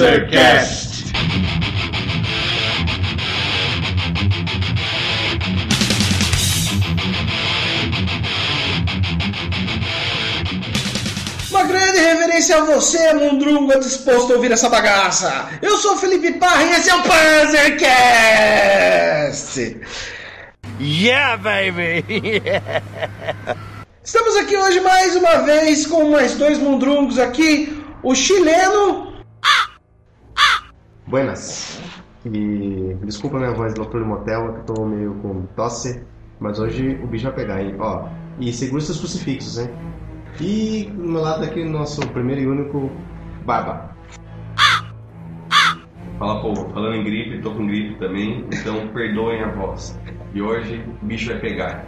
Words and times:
Panzercast. 0.00 1.12
Uma 11.50 11.64
grande 11.64 11.98
reverência 11.98 12.56
a 12.56 12.64
você, 12.64 13.12
Mundrunga, 13.12 13.78
disposto 13.78 14.32
a 14.32 14.36
ouvir 14.36 14.52
essa 14.52 14.70
bagaça. 14.70 15.50
Eu 15.60 15.76
sou 15.76 15.96
o 15.96 15.98
Felipe 15.98 16.32
Parra 16.32 16.62
e 16.62 16.70
esse 16.70 16.88
é 16.88 16.94
o 16.94 17.02
Panzercast. 17.02 17.90
Yeah, 20.80 21.36
baby! 21.36 22.06
Estamos 24.02 24.34
aqui 24.36 24.56
hoje 24.56 24.80
mais 24.80 25.14
uma 25.14 25.42
vez 25.42 25.86
com 25.86 26.10
mais 26.10 26.36
dois 26.36 26.56
Mundrungos 26.56 27.18
aqui. 27.18 27.78
O 28.02 28.14
chileno 28.14 29.09
Buenas. 31.10 31.82
E 32.24 32.96
desculpa 33.02 33.38
minha 33.38 33.52
voz 33.52 33.74
lá 33.74 33.84
pelo 33.84 34.06
motel, 34.06 34.52
que 34.52 34.60
eu 34.60 34.74
tô 34.76 34.86
meio 34.86 35.12
com 35.14 35.42
tosse, 35.56 36.04
mas 36.38 36.60
hoje 36.60 37.00
o 37.02 37.06
bicho 37.08 37.24
vai 37.24 37.34
pegar, 37.34 37.60
hein? 37.60 37.74
Ó, 37.80 38.06
e 38.38 38.52
segura 38.52 38.80
seus 38.80 38.98
crucifixos, 38.98 39.58
hein? 39.58 39.70
E 40.40 40.88
do 40.94 41.08
meu 41.08 41.20
lado 41.20 41.42
aqui, 41.44 41.64
nosso 41.64 42.00
primeiro 42.10 42.42
e 42.42 42.46
único 42.46 42.92
Barba. 43.44 43.90
Fala 46.16 46.40
povo, 46.42 46.70
falando 46.72 46.94
em 46.94 47.02
gripe, 47.02 47.42
tô 47.42 47.50
com 47.54 47.66
gripe 47.66 47.98
também, 47.98 48.44
então 48.52 48.86
perdoem 48.94 49.42
a 49.42 49.50
voz. 49.50 49.98
E 50.32 50.40
hoje 50.40 50.80
o 51.02 51.06
bicho 51.06 51.30
vai 51.30 51.40
pegar. 51.40 51.86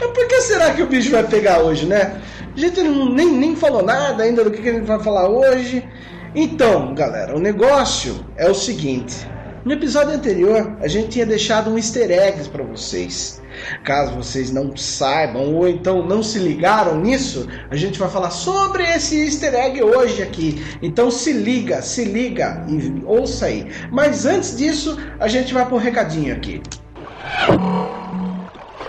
Mas 0.00 0.10
Por 0.12 0.26
que 0.26 0.40
será 0.40 0.74
que 0.74 0.82
o 0.82 0.88
bicho 0.88 1.12
vai 1.12 1.22
pegar 1.22 1.60
hoje, 1.60 1.86
né? 1.86 2.20
A 2.52 2.58
gente 2.58 2.82
não, 2.82 3.08
nem, 3.10 3.30
nem 3.32 3.54
falou 3.54 3.84
nada 3.84 4.24
ainda 4.24 4.42
do 4.42 4.50
que, 4.50 4.60
que 4.60 4.68
a 4.68 4.72
gente 4.74 4.86
vai 4.86 4.98
falar 4.98 5.28
hoje. 5.28 5.86
Então, 6.34 6.94
galera, 6.94 7.36
o 7.36 7.40
negócio 7.40 8.24
é 8.36 8.48
o 8.48 8.54
seguinte. 8.54 9.28
No 9.66 9.72
episódio 9.72 10.14
anterior, 10.14 10.76
a 10.80 10.88
gente 10.88 11.10
tinha 11.10 11.26
deixado 11.26 11.70
um 11.70 11.76
easter 11.76 12.10
eggs 12.10 12.48
para 12.48 12.64
vocês. 12.64 13.40
Caso 13.84 14.16
vocês 14.16 14.50
não 14.50 14.74
saibam 14.74 15.54
ou 15.54 15.68
então 15.68 16.04
não 16.06 16.22
se 16.22 16.38
ligaram 16.38 16.98
nisso, 16.98 17.46
a 17.70 17.76
gente 17.76 17.98
vai 17.98 18.08
falar 18.08 18.30
sobre 18.30 18.82
esse 18.82 19.22
easter 19.24 19.54
egg 19.54 19.82
hoje 19.82 20.22
aqui. 20.22 20.64
Então 20.80 21.10
se 21.10 21.32
liga, 21.32 21.82
se 21.82 22.04
liga 22.06 22.64
e 22.66 23.02
ouça 23.04 23.46
aí. 23.46 23.70
Mas 23.90 24.24
antes 24.24 24.56
disso, 24.56 24.98
a 25.20 25.28
gente 25.28 25.52
vai 25.52 25.66
pro 25.66 25.76
recadinho 25.76 26.34
aqui. 26.34 26.62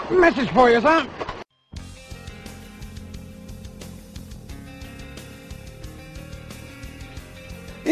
Message 0.09 0.49
for 0.53 0.71
you, 0.71 0.81
son. 0.81 1.05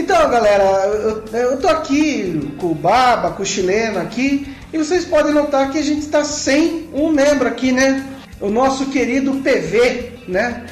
Então, 0.01 0.31
galera, 0.31 0.63
eu, 0.87 1.23
eu 1.31 1.57
tô 1.57 1.67
aqui 1.67 2.51
com 2.57 2.71
o 2.71 2.75
Baba, 2.75 3.33
com 3.33 3.43
o 3.43 3.45
chileno 3.45 3.99
aqui, 3.99 4.51
e 4.73 4.77
vocês 4.77 5.05
podem 5.05 5.31
notar 5.31 5.71
que 5.71 5.77
a 5.77 5.83
gente 5.83 6.01
está 6.01 6.23
sem 6.23 6.89
um 6.91 7.11
membro 7.11 7.47
aqui, 7.47 7.71
né? 7.71 8.03
O 8.39 8.49
nosso 8.49 8.87
querido 8.87 9.31
PV, 9.43 10.13
né? 10.27 10.65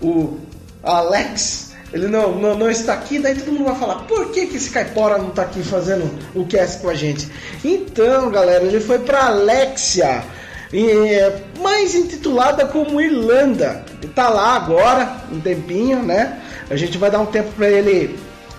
O 0.00 0.38
Alex, 0.84 1.72
ele 1.92 2.06
não, 2.06 2.38
não, 2.38 2.56
não 2.56 2.70
está 2.70 2.92
aqui, 2.92 3.18
daí 3.18 3.34
todo 3.34 3.50
mundo 3.50 3.64
vai 3.64 3.74
falar, 3.74 4.04
por 4.04 4.30
que, 4.30 4.46
que 4.46 4.56
esse 4.56 4.70
caipora 4.70 5.18
não 5.18 5.30
está 5.30 5.42
aqui 5.42 5.64
fazendo 5.64 6.08
o 6.32 6.46
cast 6.46 6.80
com 6.80 6.88
a 6.88 6.94
gente? 6.94 7.28
Então, 7.64 8.30
galera, 8.30 8.62
ele 8.62 8.78
foi 8.78 9.00
para 9.00 9.26
Alexia, 9.26 10.22
é, 10.72 11.40
mais 11.60 11.92
intitulada 11.96 12.64
como 12.66 13.00
Irlanda. 13.00 13.84
Tá 14.14 14.28
lá 14.28 14.54
agora, 14.54 15.22
um 15.32 15.40
tempinho, 15.40 16.04
né? 16.04 16.40
A 16.70 16.76
gente 16.76 16.96
vai 16.98 17.10
dar 17.10 17.18
um 17.18 17.26
tempo 17.26 17.50
para 17.56 17.68
ele 17.68 18.16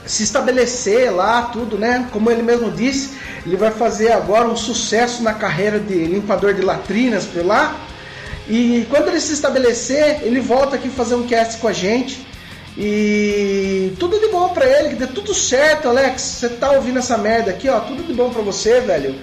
se 0.07 0.23
estabelecer 0.23 1.13
lá, 1.13 1.43
tudo, 1.43 1.77
né? 1.77 2.07
Como 2.11 2.31
ele 2.31 2.41
mesmo 2.41 2.71
disse, 2.71 3.17
ele 3.45 3.57
vai 3.57 3.71
fazer 3.71 4.11
agora 4.11 4.47
um 4.47 4.55
sucesso 4.55 5.21
na 5.21 5.33
carreira 5.33 5.79
de 5.79 5.93
limpador 5.93 6.53
de 6.53 6.61
latrinas 6.61 7.25
por 7.25 7.45
lá. 7.45 7.75
E 8.49 8.87
quando 8.89 9.09
ele 9.09 9.19
se 9.19 9.33
estabelecer, 9.33 10.21
ele 10.23 10.39
volta 10.39 10.77
aqui 10.77 10.89
fazer 10.89 11.15
um 11.15 11.27
cast 11.27 11.59
com 11.59 11.67
a 11.67 11.73
gente. 11.73 12.25
E 12.77 13.93
tudo 13.99 14.19
de 14.19 14.27
bom 14.27 14.49
pra 14.49 14.65
ele, 14.65 14.89
que 14.89 14.95
dê 14.95 15.07
tudo 15.07 15.33
certo, 15.33 15.89
Alex. 15.89 16.21
Você 16.21 16.49
tá 16.49 16.71
ouvindo 16.71 16.99
essa 16.99 17.17
merda 17.17 17.51
aqui, 17.51 17.67
ó? 17.67 17.79
Tudo 17.79 18.03
de 18.03 18.13
bom 18.13 18.29
pra 18.29 18.41
você, 18.41 18.79
velho. 18.79 19.15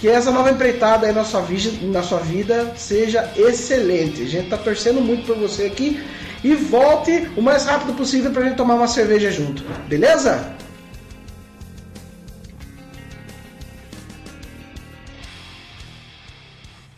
Que 0.00 0.08
essa 0.08 0.30
nova 0.30 0.50
empreitada 0.50 1.06
aí 1.06 1.12
na 1.12 1.24
sua, 1.24 1.40
vida, 1.40 1.70
na 1.82 2.02
sua 2.02 2.18
vida 2.20 2.72
seja 2.76 3.28
excelente. 3.36 4.22
A 4.22 4.26
gente 4.26 4.48
tá 4.48 4.56
torcendo 4.56 5.00
muito 5.00 5.26
por 5.26 5.36
você 5.36 5.64
aqui. 5.64 6.00
E 6.42 6.54
volte 6.54 7.30
o 7.36 7.42
mais 7.42 7.64
rápido 7.64 7.94
possível 7.94 8.30
pra 8.30 8.44
gente 8.44 8.56
tomar 8.56 8.74
uma 8.74 8.86
cerveja 8.86 9.30
junto. 9.30 9.64
Beleza? 9.88 10.56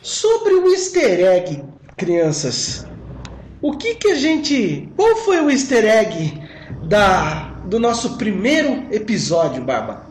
Sobre 0.03 0.55
o 0.55 0.69
easter 0.69 1.21
egg, 1.21 1.65
crianças. 1.97 2.87
O 3.63 3.77
que 3.77 3.95
que 3.95 4.09
a 4.09 4.15
gente. 4.15 4.89
Qual 4.97 5.17
foi 5.17 5.41
o 5.41 5.51
easter 5.51 5.85
egg 5.85 6.43
da, 6.85 7.51
do 7.67 7.79
nosso 7.79 8.19
primeiro 8.19 8.87
episódio, 8.91 9.63
Barba? 9.63 10.07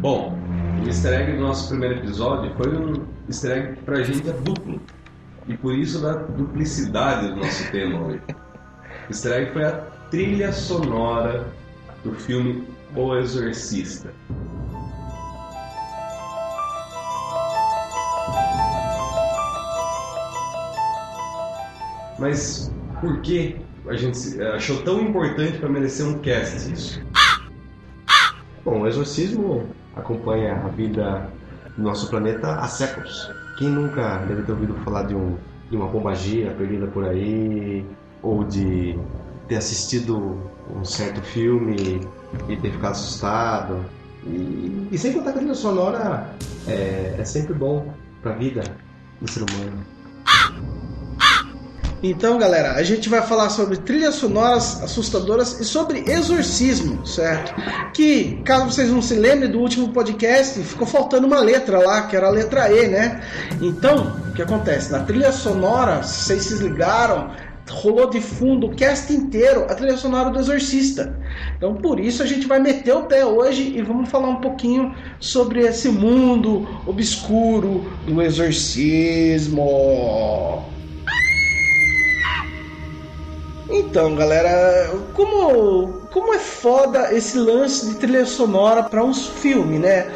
Bom, 0.00 0.36
o 0.82 0.86
easter 0.86 1.12
egg 1.12 1.32
do 1.32 1.42
nosso 1.42 1.68
primeiro 1.68 1.96
episódio 1.96 2.52
foi 2.56 2.76
um 2.76 3.06
easter 3.28 3.52
egg 3.52 3.76
que 3.76 3.82
pra 3.82 4.02
gente 4.02 4.28
é 4.28 4.32
duplo. 4.32 4.80
E 5.48 5.56
por 5.56 5.74
isso 5.74 6.00
da 6.00 6.12
duplicidade 6.14 7.28
do 7.28 7.36
nosso 7.36 7.70
tema 7.70 8.00
hoje. 8.06 8.22
Easter 9.08 9.32
egg 9.32 9.52
foi 9.52 9.64
a 9.64 9.72
trilha 10.10 10.52
sonora 10.52 11.46
do 12.04 12.12
filme 12.14 12.66
O 12.94 13.16
Exorcista. 13.16 14.12
Mas 22.18 22.70
por 23.00 23.20
que 23.20 23.56
a 23.88 23.94
gente 23.96 24.16
se- 24.16 24.40
achou 24.42 24.82
tão 24.82 25.00
importante 25.00 25.58
para 25.58 25.68
merecer 25.68 26.06
um 26.06 26.18
cast 26.18 26.72
isso? 26.72 27.00
Bom, 28.64 28.82
o 28.82 28.86
exorcismo 28.86 29.68
acompanha 29.96 30.54
a 30.54 30.68
vida 30.68 31.28
do 31.76 31.82
nosso 31.82 32.08
planeta 32.08 32.54
há 32.54 32.68
séculos. 32.68 33.28
Quem 33.56 33.68
nunca 33.68 34.18
deve 34.18 34.42
ter 34.42 34.52
ouvido 34.52 34.74
falar 34.84 35.04
de, 35.04 35.14
um, 35.14 35.36
de 35.70 35.76
uma 35.76 35.88
pombagira 35.88 36.52
perdida 36.52 36.86
por 36.86 37.04
aí, 37.04 37.84
ou 38.22 38.44
de 38.44 38.98
ter 39.48 39.56
assistido 39.56 40.38
um 40.74 40.84
certo 40.84 41.20
filme 41.20 42.00
e 42.48 42.56
ter 42.56 42.70
ficado 42.70 42.92
assustado. 42.92 43.84
E, 44.24 44.88
e 44.90 44.98
sem 44.98 45.12
contar 45.12 45.32
que 45.32 45.38
a 45.38 45.40
trilha 45.40 45.54
sonora 45.54 46.30
é, 46.66 47.16
é 47.18 47.24
sempre 47.24 47.52
bom 47.54 47.92
para 48.22 48.32
a 48.32 48.36
vida 48.36 48.62
do 49.20 49.30
ser 49.30 49.40
humano. 49.40 49.84
Então, 52.02 52.36
galera, 52.36 52.72
a 52.72 52.82
gente 52.82 53.08
vai 53.08 53.22
falar 53.22 53.48
sobre 53.48 53.76
trilhas 53.76 54.16
sonoras 54.16 54.82
assustadoras 54.82 55.60
e 55.60 55.64
sobre 55.64 56.02
exorcismo, 56.10 57.06
certo? 57.06 57.54
Que, 57.92 58.40
caso 58.44 58.72
vocês 58.72 58.90
não 58.90 59.00
se 59.00 59.14
lembrem 59.14 59.48
do 59.48 59.60
último 59.60 59.90
podcast, 59.90 60.58
ficou 60.64 60.84
faltando 60.86 61.28
uma 61.28 61.38
letra 61.38 61.78
lá, 61.78 62.02
que 62.02 62.16
era 62.16 62.26
a 62.26 62.30
letra 62.30 62.68
E, 62.72 62.88
né? 62.88 63.20
Então, 63.60 64.16
o 64.28 64.32
que 64.32 64.42
acontece? 64.42 64.90
Na 64.90 65.04
trilha 65.04 65.30
sonora, 65.30 66.02
se 66.02 66.24
vocês 66.24 66.42
se 66.42 66.56
ligaram, 66.60 67.30
rolou 67.70 68.10
de 68.10 68.20
fundo 68.20 68.66
o 68.66 68.74
cast 68.74 69.12
inteiro 69.12 69.66
a 69.70 69.74
trilha 69.76 69.96
sonora 69.96 70.28
do 70.30 70.40
Exorcista. 70.40 71.16
Então, 71.56 71.76
por 71.76 72.00
isso 72.00 72.20
a 72.20 72.26
gente 72.26 72.48
vai 72.48 72.58
meter 72.58 72.96
o 72.96 73.04
pé 73.04 73.24
hoje 73.24 73.74
e 73.76 73.80
vamos 73.80 74.08
falar 74.10 74.28
um 74.28 74.40
pouquinho 74.40 74.92
sobre 75.20 75.60
esse 75.60 75.88
mundo 75.88 76.68
obscuro 76.84 77.86
do 78.04 78.20
exorcismo. 78.20 79.62
Então, 83.74 84.14
galera, 84.14 84.90
como, 85.14 86.02
como 86.12 86.34
é 86.34 86.38
foda 86.38 87.10
esse 87.14 87.38
lance 87.38 87.88
de 87.88 87.94
trilha 87.94 88.26
sonora 88.26 88.82
para 88.82 89.02
uns 89.02 89.26
filmes, 89.26 89.80
né? 89.80 90.06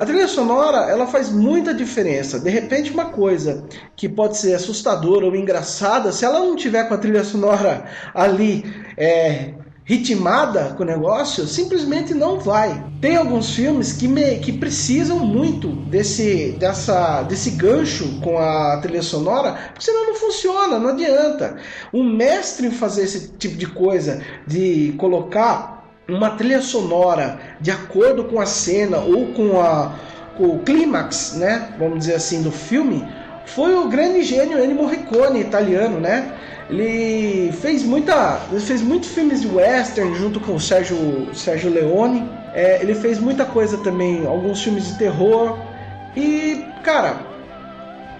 A 0.00 0.04
trilha 0.04 0.26
sonora, 0.26 0.90
ela 0.90 1.06
faz 1.06 1.30
muita 1.30 1.72
diferença. 1.72 2.40
De 2.40 2.50
repente, 2.50 2.92
uma 2.92 3.10
coisa 3.10 3.64
que 3.94 4.08
pode 4.08 4.36
ser 4.36 4.54
assustadora 4.54 5.26
ou 5.26 5.36
engraçada, 5.36 6.10
se 6.10 6.24
ela 6.24 6.40
não 6.40 6.56
tiver 6.56 6.88
com 6.88 6.94
a 6.94 6.98
trilha 6.98 7.22
sonora 7.22 7.84
ali 8.12 8.64
é, 8.96 9.54
ritmada 9.84 10.74
com 10.76 10.82
o 10.82 10.86
negócio, 10.86 11.46
simplesmente 11.46 12.14
não 12.14 12.40
vai. 12.40 12.84
Tem 13.00 13.16
alguns 13.16 13.54
filmes 13.54 13.92
que, 13.92 14.08
me, 14.08 14.38
que 14.38 14.52
precisam 14.52 15.18
muito 15.18 15.68
desse, 15.68 16.56
dessa, 16.58 17.22
desse 17.22 17.50
gancho 17.50 18.20
com 18.22 18.38
a 18.38 18.78
trilha 18.78 19.02
sonora, 19.02 19.52
porque 19.72 19.84
senão 19.84 20.06
não 20.06 20.14
funciona, 20.14 20.78
não 20.78 20.90
adianta. 20.90 21.56
Um 21.92 22.02
mestre 22.02 22.66
em 22.66 22.70
fazer 22.70 23.04
esse 23.04 23.28
tipo 23.32 23.56
de 23.56 23.66
coisa, 23.66 24.22
de 24.46 24.94
colocar 24.96 25.74
uma 26.08 26.30
trilha 26.30 26.62
sonora 26.62 27.38
de 27.60 27.70
acordo 27.70 28.24
com 28.24 28.40
a 28.40 28.46
cena 28.46 28.98
ou 28.98 29.32
com, 29.34 29.60
a, 29.60 29.94
com 30.36 30.46
o 30.46 30.58
clímax, 30.60 31.34
né, 31.34 31.74
vamos 31.78 32.00
dizer 32.00 32.14
assim, 32.14 32.42
do 32.42 32.50
filme, 32.50 33.06
foi 33.46 33.74
o 33.74 33.88
grande 33.88 34.22
gênio 34.22 34.62
Ennio 34.62 34.76
Morricone, 34.76 35.40
italiano, 35.40 36.00
né? 36.00 36.32
Ele 36.70 37.52
fez 37.52 37.82
muita, 37.82 38.40
ele 38.50 38.60
fez 38.60 38.80
muitos 38.80 39.10
filmes 39.10 39.42
de 39.42 39.48
western 39.48 40.14
junto 40.14 40.40
com 40.40 40.54
o 40.54 40.60
Sérgio, 40.60 41.28
Sérgio 41.34 41.70
Leone. 41.70 42.28
É, 42.54 42.80
ele 42.80 42.94
fez 42.94 43.18
muita 43.18 43.44
coisa 43.44 43.76
também, 43.78 44.26
alguns 44.26 44.62
filmes 44.62 44.86
de 44.86 44.98
terror. 44.98 45.58
E, 46.16 46.64
cara, 46.82 47.16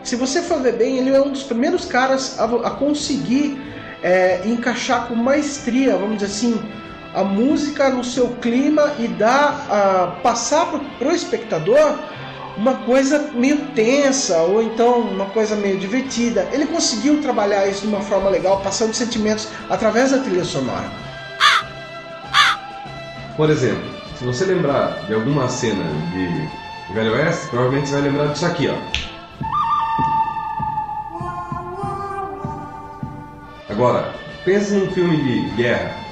se 0.03 0.17
você 0.17 0.43
for 0.43 0.61
ver 0.61 0.75
bem, 0.75 0.99
ele 0.99 1.11
é 1.11 1.21
um 1.21 1.31
dos 1.31 1.45
primeiros 1.45 1.87
caras 1.87 2.39
a, 2.39 2.45
a 2.45 2.71
conseguir 2.71 3.59
é, 4.03 4.43
encaixar 4.45 5.09
com 5.09 5.15
maestria, 5.15 5.97
vamos 5.97 6.19
dizer 6.19 6.27
assim, 6.27 6.61
a 7.15 7.25
música 7.25 7.89
no 7.89 8.05
seu 8.05 8.29
clima 8.43 8.93
e 8.99 9.09
dar, 9.09 9.67
a, 9.71 10.21
passar 10.21 10.67
para 10.99 11.09
o 11.09 11.13
espectador 11.13 11.99
uma 12.57 12.75
coisa 12.75 13.31
meio 13.35 13.59
tensa 13.75 14.39
ou 14.43 14.63
então 14.63 15.01
uma 15.01 15.27
coisa 15.27 15.57
meio 15.57 15.79
divertida. 15.79 16.49
Ele 16.53 16.67
conseguiu 16.67 17.21
trabalhar 17.21 17.67
isso 17.67 17.83
de 17.83 17.89
uma 17.89 18.01
forma 18.01 18.31
legal, 18.31 18.61
passando 18.61 18.95
sentimentos 18.95 19.49
através 19.69 20.11
da 20.11 20.19
trilha 20.19 20.45
sonora. 20.45 20.91
Por 23.37 23.51
exemplo, 23.51 23.85
se 24.17 24.25
você 24.25 24.45
lembrar 24.45 25.05
de 25.07 25.15
alguma 25.15 25.49
cena 25.49 25.85
de 26.13 26.95
Velho 26.95 27.15
Oeste, 27.15 27.49
provavelmente 27.49 27.89
você 27.89 27.95
vai 27.95 28.03
lembrar 28.03 28.27
disso 28.29 28.47
aqui, 28.47 28.69
ó. 28.69 28.77
Agora, 33.69 34.15
pense 34.45 34.73
num 34.75 34.89
filme 34.93 35.17
de 35.17 35.41
guerra. 35.57 36.04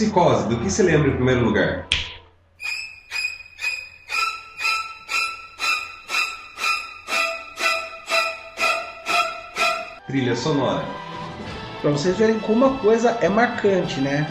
Psicose, 0.00 0.48
do 0.48 0.56
que 0.56 0.70
se 0.70 0.82
lembra 0.82 1.10
em 1.10 1.14
primeiro 1.14 1.44
lugar? 1.44 1.86
Trilha 10.06 10.34
sonora. 10.34 10.86
Para 11.82 11.90
vocês 11.90 12.16
verem 12.16 12.38
como 12.40 12.64
a 12.64 12.78
coisa 12.78 13.18
é 13.20 13.28
marcante, 13.28 14.00
né? 14.00 14.26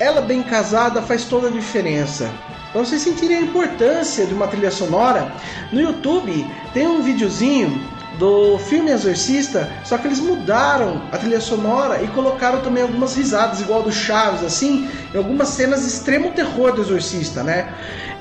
Ela 0.00 0.22
bem 0.22 0.42
casada 0.42 1.02
faz 1.02 1.26
toda 1.26 1.48
a 1.48 1.50
diferença. 1.50 2.32
Para 2.72 2.82
vocês 2.82 3.02
sentirem 3.02 3.36
a 3.36 3.40
importância 3.42 4.24
de 4.24 4.32
uma 4.32 4.48
trilha 4.48 4.70
sonora, 4.70 5.30
no 5.70 5.78
YouTube 5.78 6.46
tem 6.72 6.86
um 6.86 7.02
videozinho 7.02 7.86
do 8.18 8.58
filme 8.58 8.90
Exorcista, 8.90 9.70
só 9.84 9.98
que 9.98 10.06
eles 10.06 10.20
mudaram 10.20 11.02
a 11.10 11.18
trilha 11.18 11.40
sonora 11.40 12.02
e 12.02 12.08
colocaram 12.08 12.60
também 12.60 12.82
algumas 12.82 13.16
risadas, 13.16 13.60
igual 13.60 13.82
do 13.82 13.90
Chaves, 13.90 14.44
assim, 14.44 14.88
em 15.12 15.16
algumas 15.16 15.48
cenas 15.48 15.80
de 15.80 15.88
extremo 15.88 16.30
terror 16.32 16.72
do 16.72 16.82
Exorcista, 16.82 17.42
né? 17.42 17.72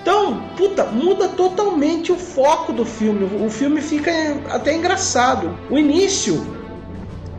Então, 0.01 0.41
puta, 0.57 0.85
muda 0.85 1.27
totalmente 1.29 2.11
o 2.11 2.17
foco 2.17 2.73
do 2.73 2.83
filme. 2.83 3.29
O 3.45 3.49
filme 3.49 3.81
fica 3.81 4.11
até 4.49 4.73
engraçado. 4.73 5.55
O 5.69 5.77
início 5.77 6.60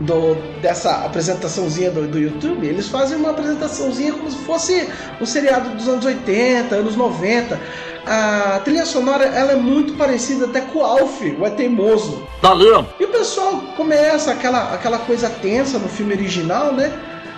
do, 0.02 0.34
dessa 0.60 1.04
apresentaçãozinha 1.04 1.90
do, 1.90 2.06
do, 2.06 2.18
YouTube, 2.18 2.66
eles 2.66 2.88
fazem 2.88 3.16
uma 3.16 3.30
apresentaçãozinha 3.30 4.12
como 4.12 4.30
se 4.30 4.38
fosse 4.38 4.88
um 5.20 5.26
seriado 5.26 5.70
dos 5.70 5.88
anos 5.88 6.04
80, 6.04 6.74
anos 6.74 6.96
90. 6.96 7.60
A 8.04 8.60
trilha 8.64 8.84
sonora 8.84 9.24
ela 9.24 9.52
é 9.52 9.56
muito 9.56 9.94
parecida 9.94 10.46
até 10.46 10.60
com 10.60 10.80
o 10.80 10.84
Alf, 10.84 11.22
o 11.38 11.46
É 11.46 11.50
Teimoso. 11.50 12.26
Valeu! 12.40 12.84
E 12.98 13.04
o 13.04 13.08
pessoal 13.08 13.62
começa 13.76 14.32
aquela, 14.32 14.74
aquela 14.74 14.98
coisa 14.98 15.30
tensa 15.30 15.78
no 15.78 15.88
filme 15.88 16.14
original, 16.14 16.72
né? 16.72 16.92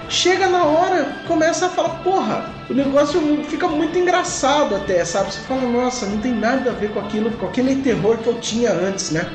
Chega 0.09 0.47
na 0.49 0.65
hora, 0.65 1.17
começa 1.27 1.67
a 1.67 1.69
falar, 1.69 2.01
porra, 2.03 2.51
o 2.69 2.75
negócio 2.75 3.21
fica 3.49 3.67
muito 3.69 3.99
engraçado 3.99 4.75
até, 4.75 5.05
sabe? 5.05 5.33
Você 5.33 5.41
fala, 5.41 5.63
nossa, 5.63 6.07
não 6.07 6.19
tem 6.19 6.33
nada 6.33 6.71
a 6.71 6.75
ver 6.75 6.91
com 6.91 7.01
aquilo, 7.01 7.31
com 7.33 7.47
aquele 7.47 7.77
terror 7.77 8.19
que 8.19 8.27
eu 8.27 8.39
tinha 8.39 8.71
antes, 8.71 9.11
né? 9.11 9.27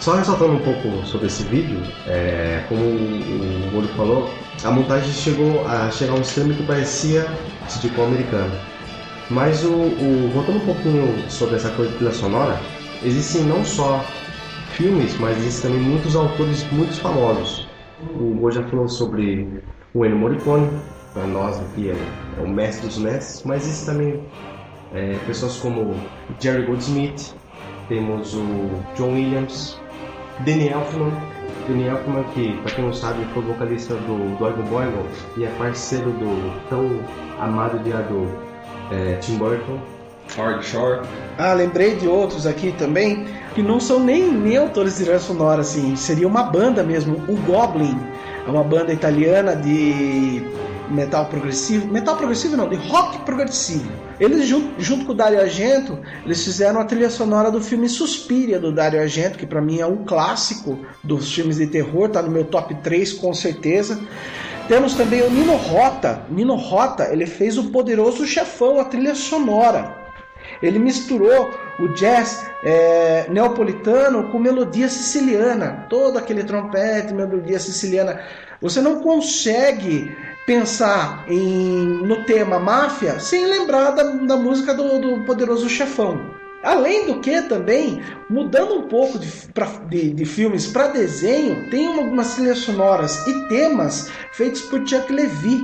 Só 0.00 0.14
ressaltando 0.14 0.54
um 0.54 0.60
pouco 0.60 1.04
sobre 1.04 1.26
esse 1.26 1.42
vídeo, 1.42 1.78
é, 2.06 2.64
como 2.70 2.80
o 2.82 3.70
Moro 3.70 3.86
falou, 3.88 4.30
a 4.64 4.70
montagem 4.70 5.12
chegou 5.12 5.66
a 5.66 5.90
chegar 5.90 6.14
a 6.14 6.16
um 6.16 6.22
extremo 6.22 6.54
que 6.54 6.62
parecia 6.62 7.26
sitcom 7.68 8.04
americano. 8.04 8.50
Mas 9.28 9.62
o, 9.62 9.70
o, 9.70 10.30
voltando 10.32 10.56
um 10.56 10.64
pouquinho 10.64 11.30
sobre 11.30 11.56
essa 11.56 11.68
coisa 11.72 11.92
de 11.92 11.98
trilha 11.98 12.12
sonora, 12.12 12.58
existem 13.04 13.42
não 13.42 13.62
só 13.62 14.02
filmes, 14.72 15.18
mas 15.18 15.36
existem 15.36 15.70
também 15.70 15.86
muitos 15.86 16.16
autores 16.16 16.64
muito 16.72 16.98
famosos. 16.98 17.68
O 18.14 18.34
Mo 18.34 18.50
já 18.50 18.62
falou 18.68 18.88
sobre 18.88 19.62
o 19.92 20.06
Ennio 20.06 20.16
Morricone, 20.16 20.70
para 21.12 21.26
nós 21.26 21.60
aqui 21.60 21.90
é, 21.90 21.94
é, 22.38 22.42
o 22.42 22.48
mestre 22.48 22.86
dos 22.86 22.96
mestres, 22.96 23.42
mas 23.44 23.66
existem 23.66 23.94
também 23.94 24.24
é, 24.94 25.18
pessoas 25.26 25.58
como 25.58 25.94
Jerry 26.40 26.64
Goldsmith, 26.64 27.34
temos 27.86 28.34
o 28.34 28.70
John 28.96 29.12
Williams, 29.12 29.78
Danny 30.44 30.68
Elfman. 30.68 31.12
Danny 31.68 31.86
Elfman, 31.86 32.24
que, 32.34 32.56
pra 32.62 32.72
quem 32.72 32.84
não 32.84 32.92
sabe, 32.92 33.24
foi 33.32 33.42
vocalista 33.42 33.94
do, 33.94 34.36
do 34.36 34.62
Boyle 34.70 34.92
e 35.36 35.44
é 35.44 35.48
parceiro 35.58 36.10
do 36.10 36.68
tão 36.68 37.00
amado 37.38 37.78
diado 37.80 38.28
é, 38.90 39.16
Tim 39.16 39.36
Burton. 39.36 39.78
Hard 40.36 40.62
Shore. 40.62 41.00
Ah, 41.38 41.52
lembrei 41.54 41.96
de 41.96 42.06
outros 42.06 42.46
aqui 42.46 42.72
também, 42.72 43.26
que 43.54 43.62
não 43.62 43.80
são 43.80 43.98
nem, 43.98 44.30
nem 44.30 44.56
autores 44.56 44.96
de 44.96 45.04
trilha 45.04 45.18
sonora, 45.18 45.62
assim, 45.62 45.96
seria 45.96 46.26
uma 46.26 46.44
banda 46.44 46.82
mesmo, 46.82 47.16
o 47.28 47.36
Goblin. 47.36 47.98
É 48.46 48.50
uma 48.50 48.62
banda 48.62 48.92
italiana 48.92 49.56
de 49.56 50.42
metal 50.90 51.26
progressivo, 51.26 51.86
metal 51.86 52.16
progressivo 52.16 52.56
não, 52.56 52.68
de 52.68 52.76
rock 52.76 53.18
progressivo. 53.24 53.90
Eles 54.18 54.46
junto, 54.46 54.80
junto 54.82 55.06
com 55.06 55.12
o 55.12 55.14
Dario 55.14 55.40
Argento, 55.40 55.98
eles 56.24 56.44
fizeram 56.44 56.80
a 56.80 56.84
trilha 56.84 57.08
sonora 57.08 57.50
do 57.50 57.60
filme 57.60 57.88
Suspiria 57.88 58.58
do 58.58 58.72
Dario 58.72 59.00
Argento, 59.00 59.38
que 59.38 59.46
para 59.46 59.60
mim 59.60 59.80
é 59.80 59.86
um 59.86 60.04
clássico 60.04 60.78
dos 61.02 61.32
filmes 61.32 61.56
de 61.56 61.66
terror, 61.66 62.08
tá 62.08 62.20
no 62.20 62.30
meu 62.30 62.44
top 62.44 62.74
3 62.74 63.14
com 63.14 63.32
certeza. 63.32 64.00
Temos 64.68 64.94
também 64.94 65.22
o 65.22 65.30
Nino 65.30 65.56
Rota. 65.56 66.22
Nino 66.28 66.54
Rota, 66.54 67.08
ele 67.10 67.26
fez 67.26 67.58
o 67.58 67.70
Poderoso 67.70 68.26
Chefão, 68.26 68.78
a 68.78 68.84
trilha 68.84 69.14
sonora. 69.14 69.96
Ele 70.62 70.78
misturou 70.78 71.50
o 71.78 71.88
jazz 71.88 72.46
é, 72.62 73.26
neapolitano 73.30 74.30
com 74.30 74.38
melodia 74.38 74.88
siciliana, 74.88 75.86
todo 75.88 76.18
aquele 76.18 76.44
trompete, 76.44 77.14
melodia 77.14 77.58
siciliana. 77.58 78.20
Você 78.60 78.80
não 78.80 79.00
consegue 79.00 80.14
pensar 80.50 81.26
em, 81.28 82.02
no 82.02 82.24
tema 82.24 82.58
máfia 82.58 83.20
sem 83.20 83.46
lembrar 83.46 83.92
da, 83.92 84.02
da 84.02 84.36
música 84.36 84.74
do, 84.74 84.98
do 84.98 85.24
Poderoso 85.24 85.68
Chefão. 85.68 86.20
Além 86.60 87.06
do 87.06 87.20
que 87.20 87.40
também, 87.42 88.02
mudando 88.28 88.74
um 88.74 88.88
pouco 88.88 89.16
de, 89.16 89.28
pra, 89.54 89.66
de, 89.88 90.10
de 90.10 90.24
filmes 90.24 90.66
para 90.66 90.88
desenho, 90.88 91.70
tem 91.70 91.86
algumas 91.86 92.34
trilhas 92.34 92.58
sonoras 92.58 93.24
e 93.28 93.46
temas 93.46 94.10
feitos 94.32 94.62
por 94.62 94.84
Chuck 94.84 95.12
Levy. 95.12 95.62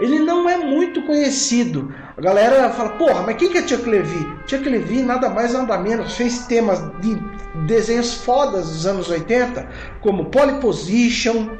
Ele 0.00 0.18
não 0.20 0.48
é 0.48 0.56
muito 0.56 1.02
conhecido. 1.02 1.94
A 2.16 2.20
galera 2.22 2.70
fala, 2.70 2.88
porra, 2.96 3.22
mas 3.24 3.36
quem 3.36 3.50
que 3.50 3.58
é 3.58 3.68
Chuck 3.68 3.86
Levy? 3.86 4.32
Chuck 4.46 4.66
Levy 4.66 5.02
nada 5.02 5.28
mais 5.28 5.52
nada 5.52 5.76
menos 5.76 6.14
fez 6.14 6.46
temas 6.46 6.82
de 7.02 7.18
desenhos 7.66 8.14
fodas 8.14 8.66
dos 8.66 8.86
anos 8.86 9.10
80, 9.10 9.68
como 10.00 10.30
Polyposition, 10.30 11.50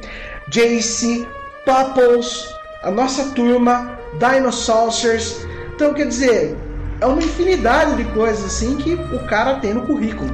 Jace, 0.48 1.28
Pupples, 1.66 2.61
a 2.82 2.90
nossa 2.90 3.32
turma, 3.34 3.98
Dinosaurs. 4.18 5.46
Então, 5.74 5.94
quer 5.94 6.08
dizer, 6.08 6.56
é 7.00 7.06
uma 7.06 7.22
infinidade 7.22 7.96
de 7.96 8.04
coisas 8.12 8.44
assim 8.44 8.76
que 8.76 8.94
o 8.94 9.26
cara 9.26 9.56
tem 9.60 9.74
no 9.74 9.86
currículo. 9.86 10.30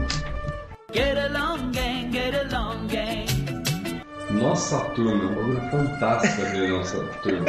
Get 0.93 1.17
along, 1.17 1.71
gang, 1.73 2.11
get 2.11 2.35
along, 2.35 2.87
gang. 2.89 3.27
Nossa 4.31 4.79
turma, 4.95 5.25
um 5.25 5.35
bagulho 5.35 5.71
fantástico 5.71 6.43
aquele 6.43 6.69
nossa 6.69 6.99
turma. 7.23 7.47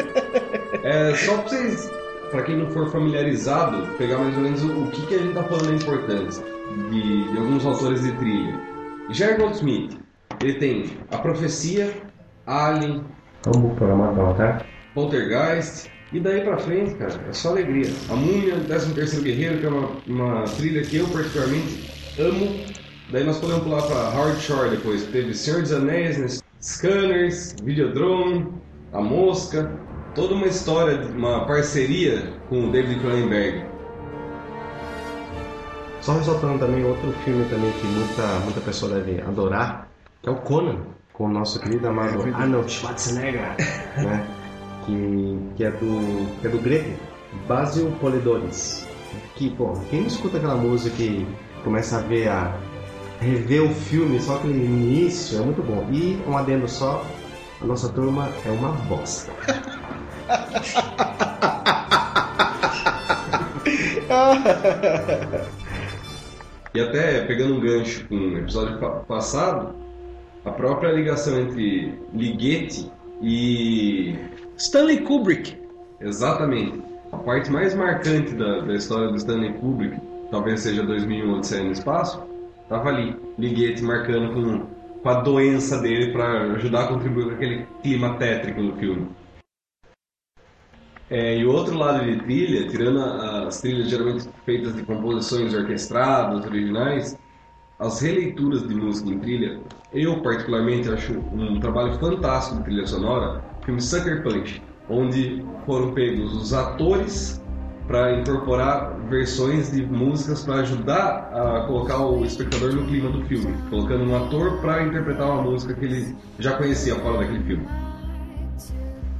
É, 0.83 1.15
só 1.15 1.37
pra 1.37 1.43
vocês, 1.43 1.91
pra 2.31 2.43
quem 2.43 2.57
não 2.57 2.71
for 2.71 2.89
familiarizado, 2.91 3.87
pegar 3.97 4.17
mais 4.17 4.35
ou 4.35 4.43
menos 4.43 4.63
o, 4.63 4.83
o 4.83 4.91
que, 4.91 5.05
que 5.07 5.15
a 5.15 5.19
gente 5.19 5.33
tá 5.33 5.43
falando 5.43 5.67
da 5.67 5.75
importância 5.75 6.43
de, 6.89 7.31
de 7.31 7.37
alguns 7.37 7.65
autores 7.65 8.03
de 8.03 8.11
trilha. 8.13 8.59
Jerry 9.09 9.37
Goldsmith, 9.37 9.97
ele 10.41 10.53
tem 10.53 10.97
A 11.11 11.17
Profecia, 11.17 11.93
Alien, 12.45 13.03
Vamos 13.45 13.73
programar 13.77 14.35
tá? 14.35 14.61
Poltergeist. 14.93 15.89
E 16.11 16.19
daí 16.19 16.41
pra 16.41 16.57
frente, 16.57 16.95
cara, 16.95 17.13
é 17.29 17.33
só 17.33 17.49
alegria. 17.49 17.91
A 18.09 18.15
Múmia, 18.15 18.59
13 18.59 18.93
terceiro 18.93 19.23
Guerreiro, 19.23 19.59
que 19.59 19.65
é 19.65 19.69
uma, 19.69 19.89
uma 20.07 20.43
trilha 20.45 20.81
que 20.81 20.97
eu 20.97 21.07
particularmente 21.07 21.91
amo. 22.19 22.65
Daí 23.11 23.23
nós 23.23 23.37
podemos 23.37 23.63
pular 23.63 23.83
pra 23.83 24.09
Hard 24.09 24.39
Shore 24.39 24.71
depois. 24.71 25.03
Teve 25.05 25.33
Senhor 25.35 25.61
dos 25.61 25.71
Anéis, 25.71 26.43
Scanners, 26.61 27.55
Videodrome, 27.63 28.47
A 28.91 29.01
Mosca. 29.01 29.71
Toda 30.15 30.33
uma 30.33 30.47
história, 30.47 30.99
uma 31.15 31.45
parceria 31.45 32.33
com 32.49 32.67
o 32.67 32.71
David 32.71 32.99
Cronenberg. 33.01 33.63
Só 36.01 36.13
ressaltando 36.13 36.57
também 36.57 36.83
outro 36.83 37.11
filme 37.23 37.45
também 37.49 37.71
que 37.73 37.85
muita, 37.85 38.39
muita 38.43 38.61
pessoa 38.61 38.95
deve 38.95 39.21
adorar, 39.21 39.87
que 40.23 40.29
é 40.29 40.31
o 40.31 40.35
Conan 40.37 40.77
com 41.13 41.25
o 41.25 41.29
nosso 41.29 41.59
querido 41.59 41.87
amado 41.87 42.23
Arnold 42.33 42.71
Schwarzenegger, 42.71 43.55
né? 43.97 44.38
Que, 44.89 45.37
que, 45.57 45.63
é 45.63 45.71
do, 45.71 46.39
que 46.41 46.47
é 46.47 46.49
do 46.49 46.57
grego. 46.59 46.97
Basil 47.47 47.91
Polidores. 48.01 48.87
Que, 49.35 49.49
pô, 49.51 49.73
quem 49.89 50.01
não 50.01 50.07
escuta 50.07 50.37
aquela 50.37 50.55
música 50.55 51.01
e 51.01 51.25
começa 51.63 51.97
a 51.97 52.01
ver 52.01 52.27
a. 52.29 52.53
rever 53.21 53.63
o 53.63 53.69
filme, 53.73 54.19
só 54.19 54.35
aquele 54.37 54.65
início, 54.65 55.39
é 55.39 55.41
muito 55.41 55.61
bom. 55.61 55.87
E 55.91 56.19
um 56.27 56.37
adendo 56.37 56.67
só, 56.67 57.05
a 57.61 57.65
nossa 57.65 57.89
turma 57.89 58.29
é 58.45 58.51
uma 58.51 58.69
bosta. 58.87 59.31
E 66.73 66.79
até 66.79 67.25
pegando 67.25 67.55
um 67.55 67.59
gancho 67.59 68.07
com 68.07 68.15
o 68.15 68.37
episódio 68.37 68.77
pa- 68.79 68.99
passado, 69.07 69.73
a 70.45 70.51
própria 70.51 70.91
ligação 70.91 71.39
entre 71.39 71.97
Ligeti 72.13 72.91
e. 73.21 74.15
Stanley 74.59 74.99
Kubrick. 75.05 75.57
Exatamente. 76.01 76.83
A 77.13 77.17
parte 77.17 77.49
mais 77.49 77.73
marcante 77.73 78.33
da, 78.33 78.59
da 78.59 78.75
história 78.75 79.07
do 79.07 79.15
Stanley 79.15 79.53
Kubrick, 79.53 79.97
talvez 80.29 80.59
seja 80.59 80.83
2001 80.83 81.33
Odisseia 81.33 81.63
no 81.63 81.71
Espaço, 81.71 82.21
tava 82.67 82.89
ali. 82.89 83.15
Ligeti 83.37 83.81
marcando 83.81 84.33
com, 84.33 84.99
com 85.01 85.09
a 85.09 85.21
doença 85.21 85.79
dele 85.79 86.11
para 86.11 86.41
ajudar 86.55 86.83
a 86.83 86.87
contribuir 86.87 87.27
com 87.27 87.31
aquele 87.35 87.65
clima 87.81 88.15
tétrico 88.17 88.61
no 88.61 88.75
filme. 88.75 89.07
É, 91.09 91.37
e 91.37 91.45
o 91.45 91.53
outro 91.53 91.77
lado 91.77 92.03
de 92.03 92.21
trilha, 92.21 92.67
tirando 92.67 93.01
as 93.01 93.61
trilhas 93.61 93.89
geralmente 93.89 94.27
feitas 94.45 94.75
de 94.75 94.83
composições 94.83 95.53
orquestradas, 95.53 96.45
originais, 96.45 97.17
as 97.79 98.01
releituras 98.01 98.67
de 98.67 98.75
música 98.75 99.09
em 99.09 99.19
trilha, 99.19 99.61
eu 99.93 100.21
particularmente 100.21 100.91
acho 100.91 101.13
um 101.13 101.59
trabalho 101.61 101.97
fantástico 101.97 102.57
de 102.57 102.63
trilha 102.65 102.85
sonora, 102.85 103.48
filme 103.65 103.81
Sucker 103.81 104.23
Punch, 104.23 104.61
onde 104.89 105.45
foram 105.65 105.93
pegos 105.93 106.33
os 106.35 106.53
atores 106.53 107.41
para 107.87 108.19
incorporar 108.19 108.95
versões 109.09 109.71
de 109.71 109.83
músicas 109.85 110.43
para 110.43 110.55
ajudar 110.61 111.31
a 111.33 111.65
colocar 111.65 111.97
o 112.05 112.23
espectador 112.23 112.73
no 112.73 112.85
clima 112.85 113.09
do 113.09 113.23
filme, 113.25 113.51
colocando 113.69 114.03
um 114.03 114.15
ator 114.15 114.59
para 114.61 114.85
interpretar 114.85 115.27
uma 115.27 115.41
música 115.41 115.73
que 115.73 115.85
ele 115.85 116.15
já 116.37 116.55
conhecia 116.55 116.95
fora 116.95 117.17
daquele 117.19 117.43
filme. 117.45 117.67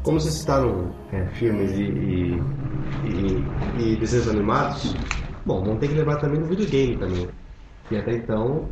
Como 0.03 0.19
vocês 0.19 0.35
citaram 0.35 0.93
é, 1.11 1.25
filmes 1.33 1.71
e, 1.71 1.81
e, 1.83 2.43
e- 3.03 3.43
e 3.93 3.95
desenhos 3.97 4.29
animados, 4.29 4.95
bom, 5.45 5.63
vamos 5.63 5.79
ter 5.79 5.87
que 5.89 5.95
lembrar 5.95 6.17
também 6.17 6.39
do 6.39 6.45
videogame 6.47 6.95
também. 6.97 7.27
E 7.91 7.97
até 7.97 8.13
então, 8.13 8.69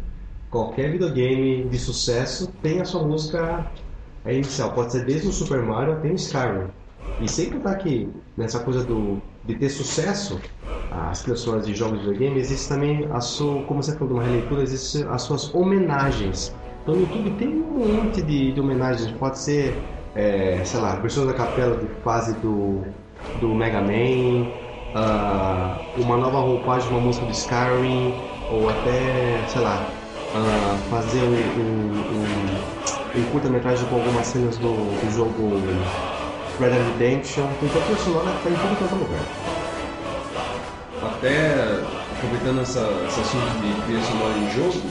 qualquer 0.52 0.92
videogame 0.92 1.68
de 1.70 1.78
sucesso 1.80 2.48
tem 2.62 2.82
a 2.82 2.86
sua 2.86 3.04
música 3.04 3.66
é, 4.28 4.36
inicial. 4.36 4.72
Pode 4.74 4.92
ser 4.92 5.06
desde 5.06 5.28
o 5.28 5.32
Super 5.32 5.62
Mario 5.62 5.94
até 5.94 6.10
o 6.10 6.16
Skyrim. 6.16 6.68
E 7.22 7.28
sem 7.28 7.50
contar 7.50 7.76
que 7.76 8.10
nessa 8.36 8.60
coisa 8.60 8.84
do, 8.84 9.22
de 9.46 9.56
ter 9.56 9.70
sucesso, 9.70 10.40
as 10.92 11.20
sonoras 11.20 11.66
de 11.66 11.74
jogos 11.74 12.00
de 12.00 12.06
videogame, 12.06 12.40
existe 12.40 12.70
também 12.70 13.08
a 13.12 13.20
sua, 13.20 13.64
como 13.64 13.82
você 13.82 13.94
falou 13.94 14.08
de 14.08 14.14
uma 14.14 14.24
releitura, 14.24 14.62
existem 14.62 15.04
as 15.10 15.22
suas 15.22 15.54
homenagens. 15.54 16.56
Então 16.84 16.96
no 16.96 17.02
YouTube 17.02 17.32
tem 17.32 17.48
um 17.48 18.04
monte 18.04 18.22
de, 18.22 18.52
de 18.52 18.60
homenagens, 18.60 19.12
pode 19.14 19.40
ser, 19.40 19.76
é, 20.16 20.62
sei 20.64 20.80
lá, 20.80 20.96
versões 20.96 21.28
da 21.28 21.34
capela 21.34 21.78
de 21.78 21.88
fase 22.02 22.34
do, 22.36 22.84
do 23.40 23.54
Mega 23.54 23.82
Man, 23.82 24.52
ah, 24.96 25.82
uma 25.98 26.18
nova 26.18 26.40
roupagem 26.40 26.88
de 26.88 26.94
uma 26.94 27.02
música 27.02 27.26
do 27.26 27.32
Skyrim, 27.32 28.14
ou 28.50 28.70
até, 28.70 29.44
sei 29.48 29.62
lá, 29.62 29.86
ah, 30.34 30.78
fazer 30.90 31.20
um, 31.22 31.34
um, 31.34 32.00
um, 32.14 32.47
um 33.20 33.24
curta-metragem 33.32 33.86
com 33.88 33.96
algumas 33.96 34.28
cenas 34.28 34.58
do, 34.58 34.74
do 34.74 35.16
jogo 35.16 35.62
Red 36.60 36.70
Dead 36.70 36.88
Redemption. 36.94 37.48
Então 37.62 37.82
a 37.82 37.86
trilha 37.86 38.00
sonora 38.00 38.36
está 38.38 38.50
em 38.50 38.54
tudo 38.54 38.78
quanto 38.78 38.94
é 38.94 38.98
lugar. 38.98 39.26
Até 41.04 41.98
aproveitando 42.16 42.62
essa, 42.62 42.82
esse 43.08 43.20
assunto 43.20 43.46
de 43.62 43.82
trilha 43.84 44.02
sonora 44.04 44.38
em 44.38 44.52
jogo, 44.52 44.82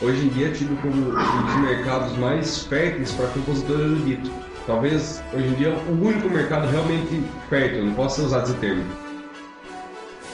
hoje 0.00 0.26
em 0.26 0.28
dia 0.28 0.48
é 0.48 0.50
tido 0.50 0.80
como 0.80 0.94
um 0.94 1.44
dos 1.44 1.54
mercados 1.56 2.16
mais 2.18 2.64
férteis 2.64 3.12
para 3.12 3.26
compositor 3.28 3.80
erudito. 3.80 4.30
Talvez 4.66 5.22
hoje 5.34 5.48
em 5.48 5.54
dia 5.54 5.70
o 5.70 5.92
único 5.92 6.28
mercado 6.28 6.70
realmente 6.70 7.22
fértil, 7.48 7.84
não 7.84 7.94
posso 7.94 8.16
ser 8.16 8.22
usado 8.22 8.44
esse 8.44 8.54
termo. 8.54 8.84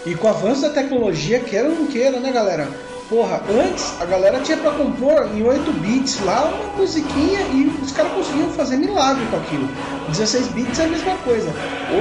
E 0.06 0.14
com 0.14 0.26
o 0.26 0.30
avanço 0.30 0.62
da 0.62 0.70
tecnologia, 0.70 1.40
queira 1.40 1.68
ou 1.68 1.74
não 1.74 1.86
queira, 1.86 2.20
né, 2.20 2.30
galera? 2.30 2.68
Porra, 3.08 3.40
antes 3.48 3.98
a 4.02 4.04
galera 4.04 4.38
tinha 4.40 4.58
pra 4.58 4.70
compor 4.72 5.30
em 5.34 5.42
8 5.42 5.72
bits 5.80 6.20
lá 6.26 6.44
uma 6.44 6.76
musiquinha 6.76 7.40
e 7.54 7.66
os 7.82 7.90
caras 7.90 8.12
conseguiam 8.12 8.50
fazer 8.50 8.76
milagre 8.76 9.24
com 9.30 9.36
aquilo. 9.38 9.66
16 10.08 10.48
bits 10.48 10.78
é 10.78 10.84
a 10.84 10.88
mesma 10.88 11.16
coisa. 11.24 11.50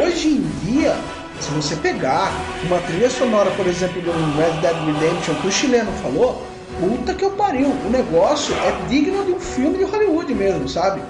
Hoje 0.04 0.28
em 0.28 0.42
dia, 0.66 0.94
se 1.40 1.50
você 1.52 1.78
pegar 1.78 2.30
uma 2.66 2.80
trilha 2.80 3.10
sonora, 3.10 3.50
por 3.52 3.66
exemplo, 3.68 4.02
do 4.02 4.12
Red 4.38 4.60
Dead 4.60 4.76
Redemption 4.86 5.36
que 5.36 5.48
o 5.48 5.52
chileno 5.52 5.92
falou, 6.04 6.44
puta 6.78 7.14
que 7.14 7.24
eu 7.24 7.32
pariu, 7.32 7.70
o 7.70 7.90
negócio 7.90 8.54
é 8.56 8.88
digno 8.90 9.24
de 9.24 9.32
um 9.32 9.40
filme 9.40 9.78
de 9.78 9.86
Hollywood 9.86 10.34
mesmo, 10.34 10.68
sabe? 10.68 11.02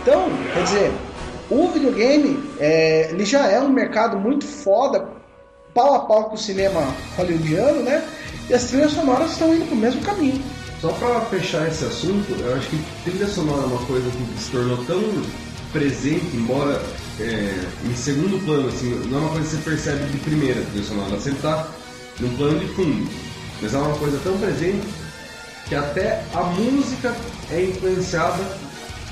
Então, 0.00 0.28
quer 0.54 0.62
dizer, 0.62 0.92
o 1.50 1.66
videogame 1.66 2.40
é, 2.60 3.08
ele 3.10 3.24
já 3.24 3.48
é 3.48 3.58
um 3.60 3.68
mercado 3.68 4.16
muito 4.16 4.46
foda 4.46 5.08
pau 5.74 5.94
a 5.94 6.00
pau 6.00 6.24
com 6.24 6.34
o 6.34 6.38
cinema 6.38 6.80
hollywoodiano, 7.16 7.82
né? 7.82 8.02
E 8.50 8.54
as 8.54 8.64
trilhas 8.64 8.90
sonoras 8.90 9.30
estão 9.30 9.54
indo 9.54 9.64
pro 9.66 9.76
mesmo 9.76 10.02
caminho. 10.02 10.42
Só 10.80 10.88
para 10.94 11.20
fechar 11.26 11.68
esse 11.68 11.84
assunto, 11.84 12.34
eu 12.40 12.52
acho 12.56 12.68
que 12.68 12.82
trilha 13.04 13.28
sonora 13.28 13.62
é 13.62 13.66
uma 13.66 13.86
coisa 13.86 14.10
que 14.10 14.42
se 14.42 14.50
tornou 14.50 14.84
tão 14.86 15.00
presente, 15.72 16.26
embora 16.34 16.82
é, 17.20 17.54
em 17.84 17.94
segundo 17.94 18.44
plano, 18.44 18.66
assim, 18.66 18.90
não 19.08 19.18
é 19.18 19.20
uma 19.20 19.30
coisa 19.30 19.48
que 19.50 19.56
você 19.56 19.70
percebe 19.70 20.04
de 20.10 20.18
primeira 20.18 20.60
trilha 20.62 20.84
sonora, 20.84 21.10
ela 21.10 21.20
sempre 21.20 21.38
está 21.38 21.68
num 22.18 22.36
plano 22.36 22.58
de 22.58 22.66
fundo. 22.74 23.08
Mas 23.62 23.72
é 23.72 23.78
uma 23.78 23.96
coisa 23.96 24.18
tão 24.24 24.36
presente 24.38 24.88
que 25.68 25.74
até 25.76 26.20
a 26.34 26.42
música 26.42 27.14
é 27.52 27.62
influenciada 27.62 28.42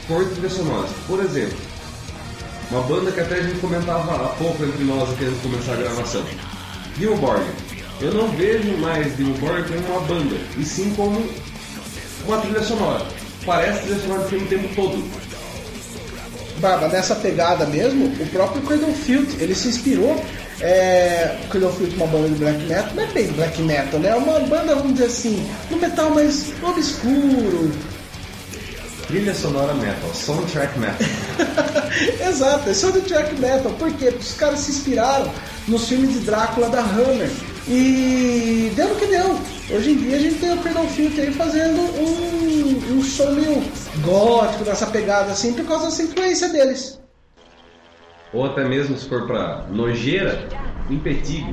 por 0.09 0.29
trilhas 0.31 0.55
sonoras. 0.55 0.91
Por 1.07 1.21
exemplo, 1.23 1.59
uma 2.73 2.83
banda 2.83 3.13
que 3.13 3.21
até 3.21 3.37
a 3.37 3.43
gente 3.43 3.61
comentava 3.61 4.17
há 4.17 4.29
pouco 4.31 4.65
entre 4.65 4.83
nós 4.83 5.09
antes 5.11 5.33
de 5.33 5.41
começar 5.43 5.75
a 5.75 5.77
gravação. 5.77 6.25
Borgir. 7.21 7.68
Eu 8.01 8.13
não 8.15 8.29
vejo 8.29 8.77
mais 8.79 9.13
Borgir 9.15 9.83
como 9.83 9.99
uma 9.99 10.07
banda, 10.07 10.37
e 10.57 10.65
sim 10.65 10.93
como 10.95 11.21
uma 12.27 12.39
trilha 12.39 12.63
sonora. 12.63 13.05
Parece 13.45 13.83
trilha 13.83 14.01
sonora 14.01 14.23
do 14.23 14.29
filme 14.29 14.45
o 14.45 14.49
tempo 14.49 14.75
todo. 14.77 15.29
Barba, 16.61 16.89
nessa 16.89 17.17
pegada 17.17 17.67
mesmo, 17.67 18.07
o 18.07 18.27
próprio 18.27 18.63
Cradlefield, 18.63 19.43
ele 19.43 19.55
se 19.55 19.69
inspirou. 19.69 20.25
É, 20.61 21.39
o 21.45 21.49
Cradlefield 21.49 21.93
é 21.93 21.97
uma 21.97 22.07
banda 22.07 22.29
de 22.29 22.35
black 22.37 22.65
metal, 22.65 22.95
não 22.95 23.03
é 23.03 23.07
bem 23.07 23.27
black 23.33 23.63
metal, 23.63 24.01
né? 24.01 24.11
É 24.11 24.15
uma 24.15 24.41
banda, 24.41 24.75
vamos 24.77 24.93
dizer 24.93 25.07
assim, 25.07 25.49
no 25.71 25.77
metal 25.79 26.11
mais 26.11 26.53
obscuro. 26.63 27.73
Trilha 29.09 29.35
sonora 29.35 29.75
metal, 29.75 30.15
soundtrack 30.15 30.79
metal. 30.79 31.09
Exato, 32.29 32.69
é 32.69 32.75
soundtrack 32.75 33.35
metal. 33.41 33.73
Por 33.73 33.91
quê? 33.95 34.11
Porque 34.11 34.25
os 34.25 34.35
caras 34.35 34.61
se 34.61 34.71
inspiraram 34.71 35.33
nos 35.67 35.89
filmes 35.89 36.13
de 36.13 36.21
Drácula 36.21 36.69
da 36.69 36.81
Hammer. 36.81 37.31
E 37.69 38.73
deu 38.75 38.89
no 38.89 38.97
que 38.97 39.07
deu. 39.07 39.39
Hoje 39.71 39.91
em 39.91 39.97
dia 39.99 40.17
a 40.17 40.21
gente 40.21 40.37
tem 40.37 40.55
o 40.55 40.57
Cradlefield 40.57 41.21
aí 41.21 41.33
fazendo 41.35 41.79
um, 41.79 42.97
um 42.97 43.03
som 43.03 43.31
meio 43.33 43.63
gótico, 44.03 44.65
dessa 44.65 44.87
pegada 44.87 45.33
assim, 45.33 45.53
por 45.53 45.67
causa 45.67 45.87
dessa 45.87 46.03
influência 46.03 46.49
deles. 46.49 46.99
Ou 48.33 48.47
até 48.47 48.67
mesmo 48.67 48.97
se 48.97 49.07
for 49.07 49.27
pra 49.27 49.67
nojeira, 49.71 50.49
Impetigo. 50.89 51.53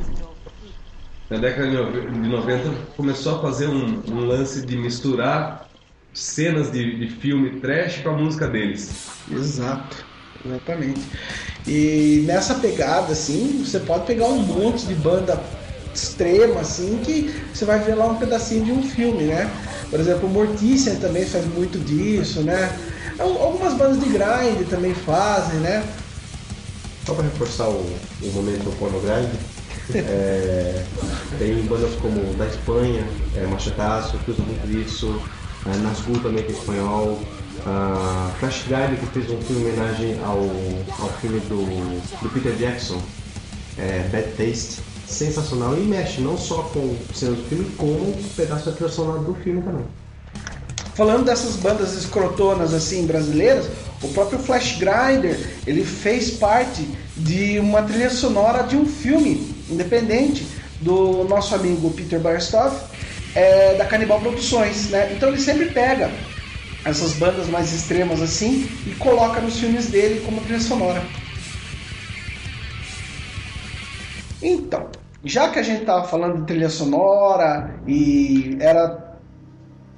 Na 1.29 1.37
década 1.37 1.67
de 1.67 2.29
90 2.29 2.71
começou 2.95 3.35
a 3.35 3.41
fazer 3.41 3.67
um, 3.67 4.01
um 4.07 4.25
lance 4.25 4.65
de 4.65 4.77
misturar 4.77 5.67
cenas 6.13 6.71
de, 6.71 6.97
de 6.97 7.13
filme 7.15 7.59
trash 7.59 7.97
com 8.01 8.09
a 8.09 8.13
música 8.13 8.47
deles. 8.47 9.09
Exato, 9.29 10.05
exatamente. 10.45 11.01
E 11.67 12.23
nessa 12.25 12.55
pegada, 12.55 13.11
assim, 13.11 13.63
você 13.65 13.79
pode 13.79 14.05
pegar 14.05 14.27
um 14.27 14.39
monte 14.39 14.85
de 14.85 14.93
banda 14.93 15.41
extrema, 15.95 16.61
assim, 16.61 16.99
que 17.03 17.33
você 17.53 17.65
vai 17.65 17.79
ver 17.79 17.95
lá 17.95 18.05
um 18.07 18.15
pedacinho 18.15 18.65
de 18.65 18.71
um 18.71 18.83
filme, 18.83 19.23
né? 19.23 19.49
Por 19.89 19.99
exemplo, 19.99 20.27
o 20.27 20.31
Mortician 20.31 20.95
também 20.95 21.25
faz 21.25 21.45
muito 21.45 21.79
disso, 21.79 22.41
né? 22.41 22.77
Al- 23.17 23.41
Algumas 23.41 23.73
bandas 23.73 23.99
de 23.99 24.05
grind 24.09 24.67
também 24.69 24.93
fazem, 24.93 25.59
né? 25.59 25.83
Só 27.05 27.13
para 27.13 27.23
reforçar 27.23 27.67
o, 27.69 27.85
o 28.23 28.31
momento 28.33 28.75
pornográfico, 28.77 29.35
é, 29.93 30.83
tem 31.37 31.55
bandas 31.63 31.93
como 32.01 32.33
da 32.33 32.47
Espanha, 32.47 33.03
é, 33.35 33.45
Machetaço, 33.45 34.17
que 34.25 34.31
usa 34.31 34.41
muito 34.41 34.67
isso, 34.85 35.21
é, 35.65 36.19
também 36.21 36.43
que 36.43 36.51
é 36.51 36.55
espanhol, 36.55 37.19
a 37.65 38.31
Flash 38.39 38.63
Guide 38.67 38.99
que 38.99 39.05
fez 39.07 39.29
um 39.29 39.41
filme 39.41 39.63
em 39.63 39.73
homenagem 39.73 40.19
ao, 40.23 40.39
ao 40.99 41.09
filme 41.21 41.39
do, 41.41 41.65
do 42.21 42.29
Peter 42.29 42.53
Jackson, 42.53 43.01
é, 43.77 44.07
Bad 44.11 44.27
Taste, 44.37 44.81
sensacional 45.07 45.77
e 45.77 45.81
mexe 45.81 46.21
não 46.21 46.37
só 46.37 46.63
com 46.63 46.95
cenas 47.13 47.37
do 47.37 47.43
filme, 47.43 47.65
como 47.77 48.09
um 48.09 48.23
pedaço 48.35 48.65
da 48.65 48.71
trilha 48.71 48.91
sonora 48.91 49.19
do 49.19 49.33
filme 49.35 49.61
também. 49.61 49.85
falando 50.95 51.25
dessas 51.25 51.57
bandas 51.57 51.93
escrotonas 51.93 52.73
assim 52.73 53.05
brasileiras, 53.05 53.65
o 54.01 54.07
próprio 54.09 54.39
Flash 54.39 54.77
Grinder, 54.77 55.37
ele 55.67 55.83
fez 55.83 56.31
parte 56.31 56.87
de 57.17 57.59
uma 57.59 57.81
trilha 57.83 58.09
sonora 58.09 58.63
de 58.63 58.75
um 58.77 58.85
filme 58.85 59.53
independente 59.69 60.47
do 60.81 61.23
nosso 61.25 61.55
amigo 61.55 61.91
Peter 61.91 62.19
Barstow, 62.19 62.71
é, 63.33 63.75
da 63.75 63.85
Canibal 63.85 64.19
Produções, 64.21 64.89
né? 64.89 65.11
Então 65.13 65.29
ele 65.29 65.39
sempre 65.39 65.65
pega 65.65 66.11
essas 66.85 67.13
bandas 67.13 67.47
mais 67.47 67.73
extremas 67.73 68.21
assim 68.21 68.69
e 68.85 68.91
coloca 68.91 69.41
nos 69.41 69.57
filmes 69.59 69.87
dele 69.87 70.21
como 70.23 70.39
trilha 70.41 70.59
sonora. 70.59 71.03
Então, 74.41 74.87
já 75.25 75.49
que 75.49 75.57
a 75.57 75.63
gente 75.63 75.81
estava 75.81 76.07
falando 76.07 76.41
de 76.41 76.43
trilha 76.43 76.69
sonora 76.69 77.79
e 77.87 78.57
era 78.59 79.17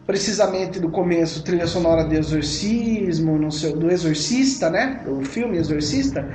precisamente 0.07 0.79
do 0.79 0.89
começo 0.89 1.43
trilha 1.43 1.67
sonora 1.67 2.05
de 2.05 2.15
Exorcismo, 2.15 3.51
seu, 3.51 3.75
do 3.75 3.91
Exorcista, 3.91 4.69
né? 4.69 5.01
Do 5.05 5.25
filme 5.25 5.57
Exorcista, 5.57 6.25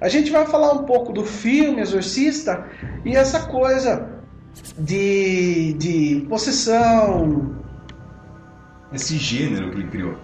a 0.00 0.08
gente 0.08 0.30
vai 0.30 0.46
falar 0.46 0.72
um 0.72 0.84
pouco 0.84 1.12
do 1.12 1.24
filme 1.24 1.82
Exorcista 1.82 2.64
e 3.04 3.14
essa 3.14 3.40
coisa 3.40 4.08
de, 4.78 5.74
de 5.74 6.26
possessão. 6.26 7.54
Esse 8.92 9.18
gênero 9.18 9.70
que 9.70 9.76
ele 9.76 9.88
criou. 9.88 10.16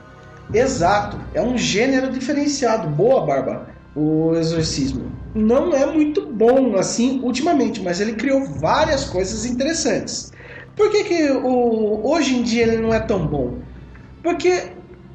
Exato, 0.52 1.18
é 1.34 1.42
um 1.42 1.58
gênero 1.58 2.10
diferenciado. 2.10 2.88
Boa, 2.88 3.26
Barba, 3.26 3.66
o 3.94 4.34
Exorcismo. 4.34 5.12
Não 5.34 5.72
é 5.74 5.86
muito 5.86 6.26
bom 6.26 6.76
assim 6.76 7.20
ultimamente, 7.22 7.82
mas 7.82 8.00
ele 8.00 8.14
criou 8.14 8.44
várias 8.44 9.04
coisas 9.04 9.44
interessantes. 9.44 10.32
Por 10.76 10.90
que, 10.90 11.04
que 11.04 11.30
o, 11.30 12.00
hoje 12.04 12.36
em 12.36 12.42
dia 12.42 12.64
ele 12.64 12.78
não 12.78 12.92
é 12.92 12.98
tão 12.98 13.26
bom? 13.26 13.58
Porque 14.22 14.72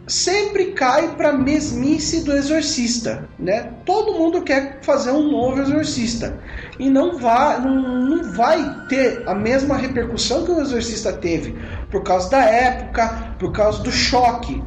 sempre 0.07 0.71
cai 0.71 1.15
para 1.15 1.33
mesmice 1.33 2.23
do 2.23 2.33
exorcista, 2.33 3.29
né? 3.37 3.73
Todo 3.85 4.17
mundo 4.17 4.41
quer 4.41 4.79
fazer 4.81 5.11
um 5.11 5.29
novo 5.29 5.61
exorcista 5.61 6.39
e 6.79 6.89
não 6.89 7.17
vai, 7.17 7.61
não, 7.61 8.05
não 8.05 8.33
vai 8.33 8.87
ter 8.87 9.23
a 9.27 9.35
mesma 9.35 9.75
repercussão 9.77 10.45
que 10.45 10.51
o 10.51 10.61
exorcista 10.61 11.13
teve 11.13 11.55
por 11.91 12.03
causa 12.03 12.29
da 12.29 12.43
época, 12.43 13.35
por 13.37 13.51
causa 13.51 13.83
do 13.83 13.91
choque. 13.91 14.63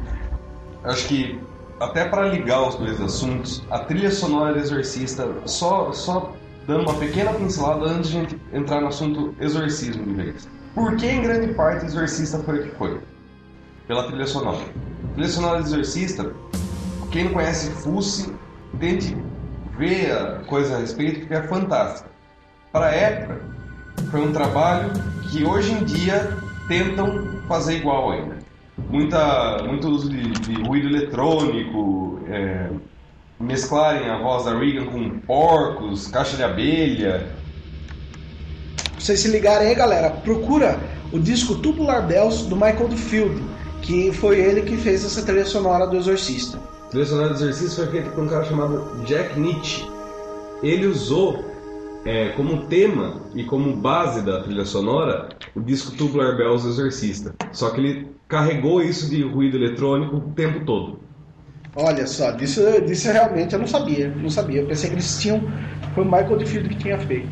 Acho 0.83 1.07
que 1.07 1.39
até 1.79 2.05
para 2.05 2.27
ligar 2.27 2.67
os 2.67 2.75
dois 2.75 2.99
assuntos, 3.01 3.63
a 3.69 3.79
trilha 3.79 4.11
sonora 4.11 4.53
do 4.53 4.59
exorcista 4.59 5.27
só 5.45 5.91
só 5.91 6.33
dando 6.67 6.89
uma 6.89 6.93
pequena 6.99 7.33
pincelada 7.33 7.85
antes 7.85 8.09
de 8.09 8.39
entrar 8.53 8.81
no 8.81 8.87
assunto 8.87 9.35
exorcismo 9.39 10.05
de 10.05 10.13
vez. 10.13 10.47
Por 10.73 10.95
que, 10.95 11.05
em 11.05 11.21
grande 11.21 11.53
parte, 11.53 11.85
o 11.85 11.87
Exorcista 11.87 12.39
foi 12.39 12.59
o 12.59 12.63
que 12.63 12.75
foi? 12.75 12.99
Pela 13.87 14.07
trilha 14.07 14.25
sonora. 14.25 14.57
A 14.57 15.13
trilha 15.13 15.29
sonora 15.29 15.61
do 15.61 15.67
Exorcista, 15.67 16.33
quem 17.11 17.25
não 17.25 17.33
conhece 17.33 17.69
Fusse, 17.69 18.33
tente 18.79 19.15
ver 19.77 20.11
a 20.11 20.43
coisa 20.45 20.75
a 20.75 20.79
respeito, 20.79 21.19
porque 21.19 21.33
é 21.35 21.43
fantástica. 21.43 22.09
Para 22.71 22.87
a 22.87 22.91
época, 22.91 23.41
foi 24.09 24.21
um 24.21 24.31
trabalho 24.31 24.91
que 25.29 25.45
hoje 25.45 25.73
em 25.73 25.83
dia 25.83 26.35
tentam 26.67 27.27
fazer 27.47 27.77
igual 27.77 28.11
ainda. 28.11 28.37
Muita, 28.89 29.63
muito 29.63 29.87
uso 29.87 30.09
de, 30.09 30.31
de 30.31 30.61
ruído 30.63 30.87
eletrônico, 30.87 32.19
é, 32.27 32.69
mesclarem 33.39 34.09
a 34.09 34.17
voz 34.17 34.45
da 34.45 34.57
Regan 34.57 34.85
com 34.85 35.19
porcos, 35.19 36.07
caixa 36.07 36.35
de 36.35 36.43
abelha, 36.43 37.31
vocês 39.03 39.19
se 39.19 39.27
ligarem 39.27 39.67
aí, 39.67 39.75
galera, 39.75 40.09
procura 40.09 40.79
o 41.11 41.19
disco 41.19 41.55
Tubular 41.55 42.07
Bells 42.07 42.47
do 42.47 42.55
Michael 42.55 42.89
Field, 42.91 43.43
que 43.81 44.13
foi 44.13 44.39
ele 44.39 44.61
que 44.61 44.77
fez 44.77 45.03
essa 45.03 45.21
trilha 45.23 45.45
sonora 45.45 45.85
do 45.85 45.97
Exorcista. 45.97 46.57
A 46.85 46.87
trilha 46.87 47.05
sonora 47.05 47.27
do 47.27 47.35
Exorcista 47.35 47.83
foi 47.83 47.91
feita 47.91 48.11
por 48.11 48.23
um 48.23 48.29
cara 48.29 48.45
chamado 48.45 49.03
Jack 49.05 49.37
Nietzsche. 49.37 49.85
Ele 50.63 50.87
usou 50.87 51.43
é, 52.05 52.29
como 52.29 52.65
tema 52.67 53.21
e 53.33 53.43
como 53.43 53.75
base 53.75 54.21
da 54.21 54.41
trilha 54.41 54.65
sonora 54.65 55.29
o 55.55 55.61
disco 55.61 55.95
Tubular 55.95 56.35
Bells 56.35 56.67
Exorcista. 56.67 57.33
Só 57.51 57.69
que 57.69 57.79
ele 57.79 58.07
carregou 58.27 58.81
isso 58.81 59.09
de 59.09 59.23
ruído 59.23 59.57
eletrônico 59.57 60.17
o 60.17 60.31
tempo 60.31 60.65
todo. 60.65 60.99
Olha 61.75 62.05
só, 62.05 62.31
disso, 62.31 62.61
disso 62.81 63.11
realmente 63.11 63.53
eu 63.53 63.59
não 63.59 63.67
sabia. 63.67 64.09
Não 64.09 64.29
sabia. 64.29 64.61
Eu 64.61 64.67
pensei 64.67 64.89
que 64.89 64.95
eles 64.95 65.19
tinham. 65.21 65.41
Foi 65.95 66.03
o 66.03 66.05
Michael 66.05 66.45
Field 66.45 66.69
que 66.69 66.75
tinha 66.75 66.99
feito. 66.99 67.29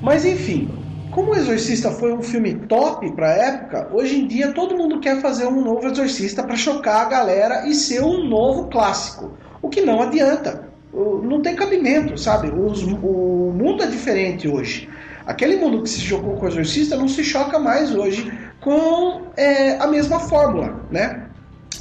Mas 0.00 0.24
enfim, 0.24 0.68
como 1.10 1.32
o 1.32 1.36
Exorcista 1.36 1.90
foi 1.90 2.12
um 2.12 2.22
filme 2.22 2.54
top 2.54 3.10
para 3.12 3.28
a 3.28 3.36
época, 3.36 3.88
hoje 3.92 4.20
em 4.20 4.26
dia 4.26 4.52
todo 4.52 4.76
mundo 4.76 5.00
quer 5.00 5.20
fazer 5.20 5.46
um 5.46 5.62
novo 5.62 5.86
Exorcista 5.86 6.42
para 6.42 6.56
chocar 6.56 7.06
a 7.06 7.08
galera 7.08 7.66
e 7.66 7.74
ser 7.74 8.02
um 8.02 8.28
novo 8.28 8.68
clássico. 8.68 9.32
O 9.60 9.68
que 9.68 9.80
não 9.80 10.00
adianta. 10.00 10.71
Não 10.92 11.40
tem 11.40 11.56
cabimento, 11.56 12.18
sabe? 12.18 12.50
Os, 12.50 12.82
o 12.82 13.52
mundo 13.54 13.82
é 13.82 13.86
diferente 13.86 14.46
hoje. 14.46 14.88
Aquele 15.24 15.56
mundo 15.56 15.82
que 15.82 15.88
se 15.88 16.00
chocou 16.00 16.36
com 16.36 16.44
o 16.44 16.48
Exorcista 16.48 16.96
não 16.96 17.08
se 17.08 17.24
choca 17.24 17.58
mais 17.58 17.94
hoje 17.94 18.30
com 18.60 19.22
é, 19.36 19.76
a 19.78 19.86
mesma 19.86 20.20
fórmula, 20.20 20.80
né? 20.90 21.28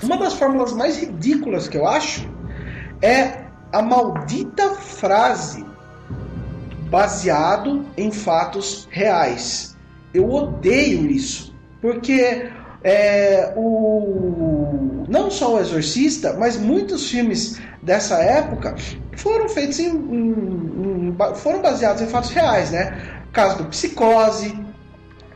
Uma 0.02 0.18
das 0.18 0.34
fórmulas 0.34 0.74
mais 0.74 0.98
ridículas 0.98 1.68
que 1.68 1.78
eu 1.78 1.88
acho 1.88 2.30
é 3.02 3.42
a 3.72 3.82
maldita 3.82 4.70
frase 4.76 5.66
baseado 6.90 7.86
em 7.98 8.12
fatos 8.12 8.88
reais. 8.92 9.78
Eu 10.14 10.30
odeio 10.30 11.10
isso, 11.10 11.56
porque 11.82 12.50
é, 12.84 13.54
o, 13.56 15.06
não 15.08 15.32
só 15.32 15.56
o 15.56 15.60
Exorcista, 15.60 16.34
mas 16.38 16.58
muitos 16.58 17.10
filmes 17.10 17.62
dessa 17.82 18.16
época 18.16 18.76
foram 19.16 19.50
feitos 19.50 19.80
em, 19.80 19.90
em, 19.90 21.10
em, 21.10 21.18
foram 21.36 21.62
baseados 21.62 22.02
em 22.02 22.08
fatos 22.08 22.32
reais, 22.32 22.72
né? 22.72 23.24
Caso 23.32 23.58
do 23.58 23.66
Psicose, 23.66 24.58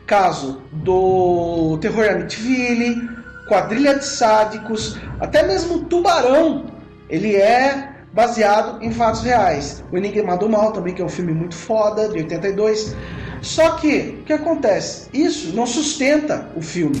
caso 0.06 0.62
do 0.72 1.78
Terror 1.78 2.08
Amityville, 2.10 3.08
Quadrilha 3.48 3.98
de 3.98 4.04
Sádicos, 4.04 4.98
até 5.20 5.42
mesmo 5.46 5.84
Tubarão, 5.84 6.66
ele 7.08 7.36
é 7.36 7.96
baseado 8.12 8.82
em 8.82 8.90
fatos 8.90 9.22
reais. 9.22 9.84
O 9.92 9.96
Enigma 9.96 10.36
do 10.36 10.48
Mal 10.48 10.72
também, 10.72 10.94
que 10.94 11.02
é 11.02 11.04
um 11.04 11.08
filme 11.08 11.32
muito 11.32 11.54
foda, 11.54 12.08
de 12.08 12.18
82. 12.18 12.96
Só 13.42 13.72
que, 13.76 14.18
o 14.20 14.24
que 14.24 14.32
acontece? 14.32 15.08
Isso 15.12 15.54
não 15.54 15.66
sustenta 15.66 16.48
o 16.56 16.62
filme. 16.62 17.00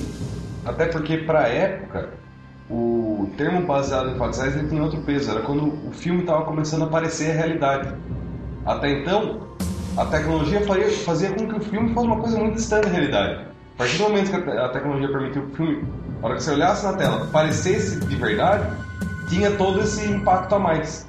Até 0.64 0.86
porque, 0.86 1.18
para 1.18 1.48
época, 1.48 2.10
o 2.68 3.30
termo 3.36 3.64
baseado 3.66 4.10
em 4.10 4.18
fatos 4.18 4.38
reais 4.38 4.54
tem 4.68 4.80
outro 4.80 5.00
peso. 5.02 5.30
Era 5.30 5.40
quando 5.42 5.68
o 5.88 5.92
filme 5.92 6.20
estava 6.20 6.44
começando 6.44 6.82
a 6.82 6.86
aparecer 6.86 7.30
a 7.30 7.34
realidade. 7.34 7.94
Até 8.64 8.90
então, 8.90 9.46
a 9.96 10.04
tecnologia 10.06 10.60
faria, 10.62 10.90
fazia 10.90 11.30
com 11.30 11.48
que 11.48 11.56
o 11.56 11.60
filme 11.60 11.94
fosse 11.94 12.06
uma 12.06 12.20
coisa 12.20 12.38
muito 12.38 12.56
distante 12.56 12.86
da 12.86 12.90
realidade. 12.90 13.46
A 13.74 13.78
partir 13.78 13.98
do 13.98 14.04
momento 14.04 14.30
que 14.30 14.50
a 14.50 14.68
tecnologia 14.70 15.08
permitiu 15.08 15.42
que 15.42 15.52
o 15.52 15.56
filme, 15.56 15.88
na 16.20 16.26
hora 16.26 16.36
que 16.36 16.42
você 16.42 16.50
olhasse 16.50 16.84
na 16.84 16.94
tela, 16.94 17.26
parecesse 17.30 18.00
de 18.00 18.16
verdade, 18.16 18.66
tinha 19.28 19.50
todo 19.52 19.80
esse 19.80 20.04
impacto 20.10 20.54
a 20.54 20.58
mais. 20.58 21.06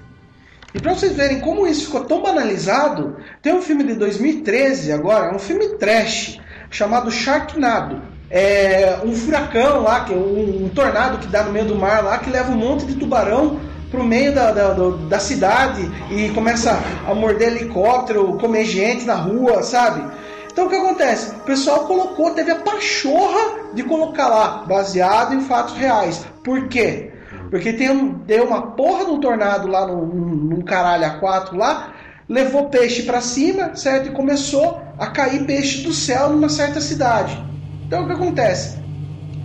E 0.74 0.80
para 0.80 0.94
vocês 0.94 1.16
verem 1.16 1.40
como 1.40 1.66
isso 1.66 1.86
ficou 1.86 2.04
tão 2.04 2.22
banalizado, 2.22 3.18
tem 3.42 3.54
um 3.54 3.62
filme 3.62 3.84
de 3.84 3.94
2013 3.96 4.92
agora, 4.92 5.34
um 5.34 5.40
filme 5.40 5.70
trash, 5.78 6.40
chamado 6.70 7.10
Sharknado. 7.10 8.02
É 8.30 9.00
um 9.06 9.14
furacão 9.14 9.84
lá, 9.84 10.02
que 10.02 10.14
é 10.14 10.18
um, 10.18 10.66
um 10.66 10.70
tornado 10.70 11.18
que 11.18 11.28
dá 11.28 11.44
no 11.44 11.52
meio 11.52 11.66
do 11.66 11.76
mar 11.76 12.04
lá, 12.04 12.18
que 12.18 12.30
leva 12.30 12.52
um 12.52 12.58
monte 12.58 12.86
de 12.86 12.96
tubarão 12.96 13.60
pro 13.90 14.04
meio 14.04 14.34
da, 14.36 14.52
da, 14.52 14.74
da 14.74 15.20
cidade 15.20 15.90
e 16.12 16.30
começa 16.32 16.78
a 17.08 17.14
morder 17.14 17.56
helicóptero, 17.56 18.38
comer 18.38 18.66
gente 18.66 19.06
na 19.06 19.16
rua, 19.16 19.64
sabe? 19.64 20.04
Então 20.52 20.66
o 20.66 20.70
que 20.70 20.76
acontece? 20.76 21.36
O 21.36 21.40
pessoal 21.42 21.86
colocou, 21.86 22.32
teve 22.32 22.52
a 22.52 22.56
pachorra 22.56 23.74
de 23.74 23.84
colocar 23.84 24.28
lá, 24.28 24.66
baseado 24.68 25.34
em 25.34 25.42
fatos 25.42 25.76
reais. 25.76 26.26
Por 26.44 26.68
quê? 26.68 27.14
Porque 27.50 27.72
tem 27.72 27.90
um, 27.90 28.14
deu 28.14 28.46
uma 28.46 28.72
porra 28.72 29.06
um 29.06 29.20
tornado 29.20 29.68
lá 29.68 29.88
num, 29.88 30.06
num 30.06 30.62
caralho 30.62 31.06
A4 31.06 31.56
lá, 31.56 31.94
levou 32.28 32.70
peixe 32.70 33.04
para 33.04 33.22
cima, 33.22 33.76
certo? 33.76 34.10
E 34.10 34.12
começou 34.12 34.82
a 34.98 35.08
cair 35.08 35.46
peixe 35.46 35.84
do 35.84 35.94
céu 35.94 36.30
numa 36.30 36.50
certa 36.50 36.82
cidade. 36.82 37.42
Então 37.88 38.04
o 38.04 38.08
que 38.08 38.14
acontece? 38.14 38.78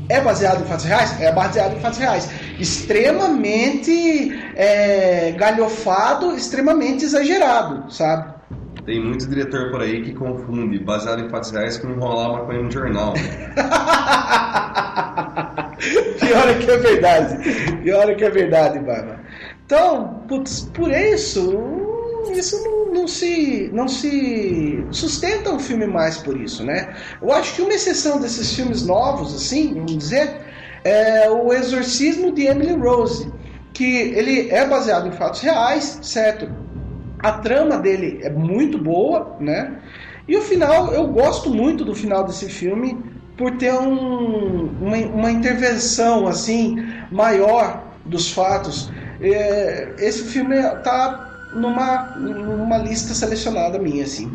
É 0.09 0.21
baseado 0.21 0.63
em 0.63 0.67
fatos 0.67 0.85
reais? 0.85 1.21
É 1.21 1.33
baseado 1.33 1.77
em 1.77 1.81
fatos 1.81 1.99
reais. 1.99 2.29
Extremamente 2.59 4.37
é, 4.57 5.33
galhofado, 5.33 6.35
extremamente 6.37 7.05
exagerado, 7.05 7.91
sabe? 7.91 8.35
Tem 8.85 9.01
muito 9.01 9.29
diretor 9.29 9.71
por 9.71 9.81
aí 9.81 10.03
que 10.03 10.13
confunde 10.13 10.81
baseado 10.81 11.25
em 11.25 11.29
fatos 11.31 11.53
reais 11.53 11.79
com 11.79 11.89
enrolar 11.89 12.33
maconha 12.33 12.63
no 12.63 12.71
jornal. 12.71 13.15
Pior 16.21 16.49
é 16.49 16.55
que 16.55 16.71
é 16.71 16.77
verdade. 16.79 17.77
Pior 17.83 18.11
é 18.11 18.15
que 18.15 18.25
é 18.25 18.31
verdade, 18.31 18.81
Bárbara. 18.81 19.21
Então, 19.65 20.25
putz, 20.27 20.63
por 20.75 20.91
isso, 20.91 21.92
isso 22.31 22.63
não, 22.63 22.93
não, 22.93 23.09
se, 23.09 23.71
não 23.73 23.89
se 23.89 24.85
sustenta 24.91 25.53
o 25.53 25.59
filme 25.59 25.87
mais 25.87 26.19
por 26.19 26.41
isso, 26.41 26.65
né? 26.65 26.95
Eu 27.21 27.33
acho 27.33 27.55
que 27.55 27.63
uma 27.63 27.73
exceção 27.73 28.21
desses 28.21 28.55
filmes 28.55 28.87
novos, 28.87 29.35
assim, 29.35 29.75
vamos 29.75 29.97
dizer, 29.97 30.41
é 30.85 31.29
O 31.31 31.53
Exorcismo 31.53 32.33
de 32.33 32.47
Emily 32.47 32.75
Rose, 32.75 33.31
que 33.73 33.85
ele 33.85 34.51
é 34.51 34.67
baseado 34.67 35.09
em 35.09 35.13
fatos 35.13 35.41
reais, 35.41 35.99
certo? 36.03 36.51
A 37.19 37.33
trama 37.33 37.79
dele 37.79 38.21
é 38.23 38.31
muito 38.31 38.79
boa, 38.79 39.37
né? 39.41 39.79
E 40.27 40.37
o 40.37 40.43
final, 40.43 40.93
eu 40.93 41.07
gosto 41.09 41.51
muito 41.51 41.85
do 41.85 41.95
final 41.95 42.25
desse 42.25 42.49
filme 42.49 42.99
por 43.37 43.57
ter 43.57 43.73
um, 43.73 44.71
uma, 44.81 44.97
uma 44.97 45.31
intervenção 45.31 46.27
assim 46.27 46.77
maior 47.11 47.83
dos 48.05 48.31
fatos. 48.31 48.91
É, 49.21 49.95
esse 49.99 50.25
filme 50.25 50.57
tá 50.83 51.32
numa, 51.55 52.17
numa 52.17 52.79
lista 52.79 53.15
selecionada 53.15 53.79
minha, 53.79 54.05
assim. 54.05 54.31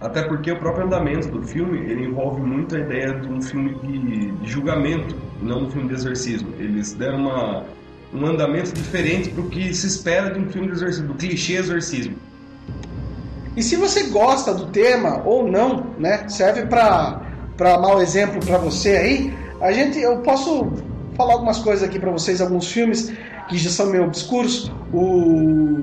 Até 0.00 0.22
porque 0.22 0.50
o 0.50 0.58
próprio 0.58 0.86
andamento 0.86 1.28
do 1.28 1.42
filme 1.42 1.78
ele 1.78 2.04
envolve 2.04 2.40
muito 2.42 2.76
a 2.76 2.78
ideia 2.78 3.14
de 3.14 3.28
um 3.28 3.40
filme 3.40 3.74
de, 3.74 4.48
julgamento, 4.48 5.16
não 5.40 5.64
um 5.64 5.70
filme 5.70 5.88
de 5.88 5.94
exorcismo. 5.94 6.52
Eles 6.58 6.92
deram 6.92 7.18
uma, 7.18 7.64
um 8.12 8.26
andamento 8.26 8.72
diferente 8.72 9.30
para 9.30 9.42
o 9.42 9.48
que 9.48 9.72
se 9.72 9.86
espera 9.86 10.30
de 10.30 10.38
um 10.38 10.50
filme 10.50 10.68
de 10.68 10.74
exorcismo, 10.74 11.08
do 11.08 11.14
clichê 11.14 11.54
exorcismo. 11.54 12.14
E 13.56 13.62
se 13.62 13.74
você 13.76 14.10
gosta 14.10 14.52
do 14.52 14.66
tema 14.66 15.22
ou 15.24 15.50
não, 15.50 15.86
né, 15.98 16.28
serve 16.28 16.66
para 16.66 17.22
para 17.56 17.78
mau 17.78 18.02
exemplo 18.02 18.44
para 18.44 18.58
você 18.58 18.90
aí. 18.90 19.34
A 19.60 19.72
gente, 19.72 19.98
eu 19.98 20.18
posso 20.18 20.72
falar 21.16 21.32
algumas 21.32 21.58
coisas 21.58 21.82
aqui 21.82 21.98
para 21.98 22.10
vocês, 22.10 22.40
alguns 22.40 22.70
filmes 22.70 23.10
que 23.48 23.58
já 23.58 23.70
são 23.70 23.86
meio 23.86 24.04
obscuros. 24.04 24.70
O 24.92 25.82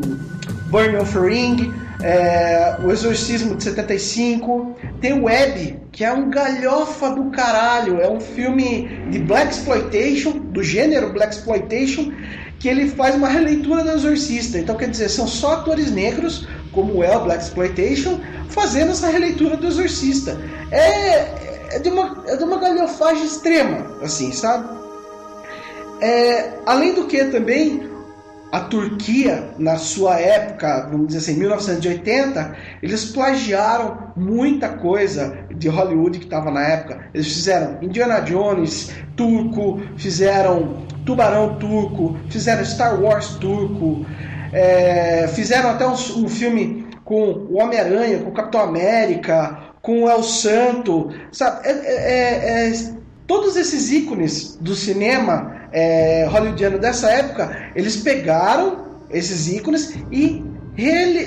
Burn 0.70 0.98
of 0.98 1.18
Ring, 1.18 1.74
é, 2.02 2.78
O 2.84 2.92
Exorcismo 2.92 3.56
de 3.56 3.64
75, 3.64 4.76
tem 5.00 5.14
o 5.14 5.26
Web, 5.26 5.80
que 5.92 6.04
é 6.04 6.12
um 6.12 6.30
galhofa 6.30 7.12
do 7.12 7.26
caralho, 7.32 8.02
é 8.02 8.10
um 8.10 8.20
filme 8.20 8.88
de 9.10 9.20
Black 9.20 9.54
Exploitation, 9.54 10.32
do 10.32 10.64
gênero 10.64 11.14
Black 11.14 11.36
Exploitation, 11.36 12.12
que 12.60 12.68
ele 12.68 12.90
faz 12.90 13.16
uma 13.16 13.28
releitura 13.28 13.84
do 13.84 13.92
Exorcista. 13.92 14.58
Então, 14.58 14.76
quer 14.76 14.90
dizer, 14.90 15.10
são 15.10 15.28
só 15.28 15.54
atores 15.54 15.92
negros, 15.92 16.48
como 16.72 17.04
é 17.04 17.16
o 17.16 17.24
Black 17.24 17.44
Exploitation, 17.44 18.20
fazendo 18.50 18.92
essa 18.92 19.10
releitura 19.10 19.56
do 19.56 19.68
Exorcista. 19.68 20.40
É, 20.72 21.76
é, 21.76 21.80
de, 21.80 21.90
uma, 21.90 22.24
é 22.28 22.36
de 22.36 22.44
uma 22.44 22.58
galhofagem 22.58 23.26
extrema, 23.26 23.98
assim, 24.02 24.32
sabe? 24.32 24.83
É, 26.04 26.50
além 26.66 26.94
do 26.94 27.08
que 27.08 27.24
também 27.24 27.90
a 28.52 28.60
Turquia, 28.60 29.52
na 29.58 29.78
sua 29.78 30.20
época, 30.20 30.90
vamos 30.92 31.08
dizer 31.08 31.20
assim, 31.20 31.40
1980, 31.40 32.58
eles 32.84 33.06
plagiaram 33.06 34.12
muita 34.14 34.68
coisa 34.68 35.46
de 35.56 35.70
Hollywood 35.70 36.20
que 36.20 36.26
estava 36.26 36.52
na 36.52 36.62
época. 36.62 37.08
Eles 37.14 37.28
fizeram 37.28 37.78
Indiana 37.82 38.20
Jones 38.20 38.92
turco, 39.16 39.82
fizeram 39.96 40.86
Tubarão 41.06 41.56
turco, 41.56 42.18
fizeram 42.30 42.66
Star 42.66 43.02
Wars 43.02 43.38
turco, 43.40 44.06
é, 44.52 45.26
fizeram 45.30 45.70
até 45.70 45.88
um, 45.88 45.94
um 45.94 46.28
filme 46.28 46.86
com 47.06 47.32
o 47.50 47.60
Homem-Aranha, 47.60 48.20
com 48.20 48.30
o 48.30 48.34
Capitão 48.34 48.60
América, 48.60 49.58
com 49.82 50.04
o 50.04 50.10
El 50.10 50.22
Santo, 50.22 51.12
sabe? 51.32 51.66
É, 51.66 51.72
é, 51.72 52.68
é, 52.68 52.94
todos 53.26 53.56
esses 53.56 53.90
ícones 53.90 54.58
do 54.60 54.76
cinema 54.76 55.63
é, 55.74 56.26
hollywoodiano 56.30 56.78
dessa 56.78 57.10
época, 57.10 57.72
eles 57.76 57.98
pegaram 57.98 58.86
esses 59.10 59.48
ícones 59.52 59.96
e 60.12 60.44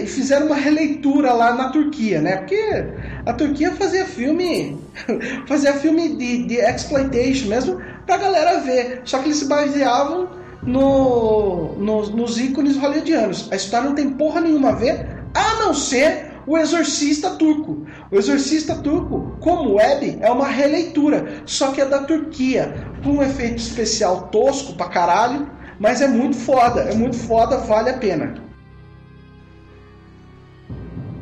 fizeram 0.07 0.47
uma 0.47 0.57
releitura 0.57 1.33
lá 1.33 1.55
na 1.55 1.69
Turquia, 1.69 2.21
né? 2.21 2.37
Porque 2.37 2.85
a 3.25 3.33
Turquia 3.33 3.73
fazia 3.73 4.05
filme, 4.05 4.79
fazia 5.47 5.75
filme 5.75 6.17
de, 6.17 6.45
de 6.45 6.55
exploitation 6.57 7.49
mesmo 7.49 7.81
pra 8.07 8.17
galera 8.17 8.61
ver. 8.61 9.03
Só 9.05 9.19
que 9.19 9.27
eles 9.27 9.39
se 9.39 9.47
baseavam 9.47 10.29
no, 10.63 11.75
no, 11.77 12.07
nos 12.11 12.39
ícones 12.39 12.77
hollywoodianos. 12.77 13.49
A 13.53 13.57
história 13.57 13.89
não 13.89 13.95
tem 13.95 14.11
porra 14.11 14.41
nenhuma 14.41 14.71
a 14.71 14.75
ver, 14.75 15.07
a 15.35 15.65
não 15.65 15.75
ser 15.75 16.26
o 16.47 16.57
Exorcista 16.57 17.31
Turco. 17.31 17.87
O 18.11 18.17
Exorcista 18.17 18.77
Turco, 18.77 19.37
como 19.41 19.75
web, 19.75 20.19
é 20.21 20.31
uma 20.31 20.47
releitura, 20.47 21.43
só 21.45 21.73
que 21.73 21.81
é 21.81 21.87
da 21.87 22.05
Turquia, 22.05 22.87
com 23.03 23.11
um 23.11 23.23
efeito 23.23 23.57
especial 23.57 24.29
tosco 24.29 24.75
pra 24.75 24.89
caralho, 24.89 25.49
mas 25.79 26.01
é 26.01 26.09
muito 26.09 26.37
foda, 26.37 26.83
é 26.83 26.95
muito 26.95 27.17
foda, 27.17 27.59
vale 27.59 27.91
a 27.91 27.99
pena. 27.99 28.35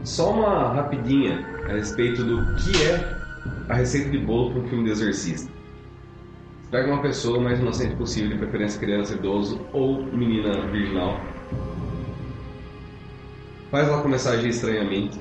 Só 0.04 0.32
uma 0.32 0.74
rapidinha 0.74 1.44
a 1.66 1.72
respeito 1.72 2.22
do 2.22 2.54
que 2.56 2.84
é 2.84 3.24
a 3.70 3.74
receita 3.74 4.10
de 4.10 4.18
bolo 4.18 4.50
para 4.50 4.60
um 4.60 4.68
filme 4.68 4.84
de 4.84 4.90
exorcista. 4.90 5.50
Pega 6.70 6.92
uma 6.92 7.00
pessoa 7.00 7.40
mais 7.40 7.58
inocente 7.58 7.96
possível, 7.96 8.30
de 8.30 8.36
preferência 8.36 8.78
criança, 8.78 9.14
idoso 9.14 9.60
ou 9.72 10.02
menina 10.04 10.66
virginal. 10.66 11.18
Faz 13.74 13.88
ela 13.88 14.02
começar 14.02 14.30
a 14.30 14.32
agir 14.34 14.50
estranhamente. 14.50 15.18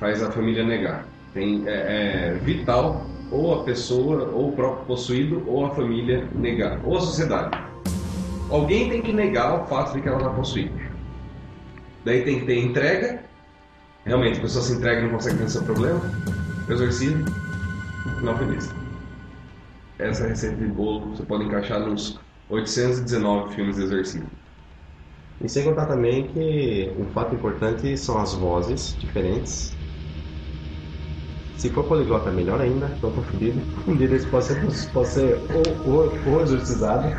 Faz 0.00 0.20
a 0.20 0.32
família 0.32 0.64
negar. 0.64 1.06
Tem, 1.32 1.62
é, 1.64 2.32
é 2.32 2.38
vital 2.42 3.06
ou 3.30 3.60
a 3.60 3.62
pessoa, 3.62 4.28
ou 4.30 4.48
o 4.48 4.52
próprio 4.52 4.84
possuído, 4.84 5.44
ou 5.46 5.64
a 5.64 5.70
família 5.76 6.28
negar, 6.34 6.80
ou 6.84 6.96
a 6.96 7.00
sociedade. 7.00 7.56
Alguém 8.50 8.90
tem 8.90 9.00
que 9.00 9.12
negar 9.12 9.62
o 9.62 9.66
fato 9.68 9.92
de 9.92 10.02
que 10.02 10.08
ela 10.08 10.16
está 10.16 10.30
possuída. 10.30 10.74
Daí 12.04 12.24
tem 12.24 12.40
que 12.40 12.46
ter 12.46 12.58
entrega. 12.58 13.22
Realmente, 14.04 14.40
a 14.40 14.42
pessoa 14.42 14.64
se 14.64 14.72
entrega 14.72 15.02
e 15.02 15.04
não 15.04 15.10
consegue 15.10 15.36
vencer 15.36 15.62
o 15.62 15.64
problema. 15.64 16.00
Exorcismo. 16.68 17.26
Final 18.18 18.36
feliz. 18.38 18.74
Essa 20.00 20.26
receita 20.26 20.56
de 20.56 20.66
bolo 20.66 21.14
você 21.14 21.22
pode 21.22 21.44
encaixar 21.44 21.78
nos 21.78 22.18
819 22.48 23.54
filmes 23.54 23.76
de 23.76 23.84
exorcismo. 23.84 24.43
E 25.44 25.48
sem 25.48 25.64
contar 25.64 25.86
também 25.86 26.26
que 26.32 26.92
um 26.98 27.12
fato 27.12 27.34
importante 27.36 27.96
são 27.96 28.18
as 28.20 28.34
vozes 28.34 28.96
diferentes 28.98 29.78
se 31.52 31.70
for 31.72 31.86
poliglota, 31.86 32.30
melhor 32.32 32.60
ainda, 32.60 32.94
então 32.96 33.12
tô 33.12 33.22
ferido. 33.22 33.70
Um 33.86 33.96
dia 33.96 34.08
desse 34.08 34.28
pode 34.28 34.46
ser, 34.46 34.60
pode 34.92 35.08
ser 35.12 35.46
ou, 35.50 35.80
ou, 35.84 36.22
ou 36.24 36.42
exorcizado. 36.42 37.16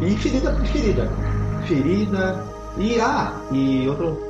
E 0.00 0.16
ferida 0.18 0.56
por 0.56 0.66
ferida. 0.66 1.20
Ferida. 1.60 2.52
E 2.76 3.00
ah, 3.00 3.46
e 3.50 3.88
outro 3.88 4.28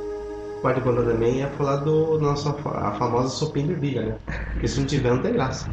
parte 0.61 0.79
importante 0.81 1.07
também 1.13 1.43
é 1.43 1.51
falar 1.51 1.77
do 1.77 2.19
nosso 2.19 2.49
a 2.49 2.93
famosa 2.93 3.29
sopinha 3.29 3.67
de 3.67 3.73
ervilha, 3.73 4.05
né? 4.05 4.19
Porque 4.53 4.67
se 4.67 4.79
não 4.79 4.87
tiver, 4.87 5.11
não 5.13 5.21
tem 5.21 5.33
graça. 5.33 5.69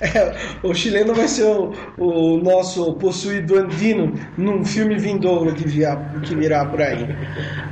É, 0.00 0.34
o 0.62 0.74
chileno 0.74 1.14
vai 1.14 1.28
ser 1.28 1.44
o, 1.44 1.72
o, 1.96 2.36
nosso 2.38 2.94
possuído 2.94 3.56
andino 3.56 4.12
num 4.36 4.64
filme 4.64 4.98
vindouro 4.98 5.54
que, 5.54 5.66
via, 5.66 5.96
que 6.22 6.34
virá 6.34 6.64
por 6.64 6.82
aí. 6.82 7.06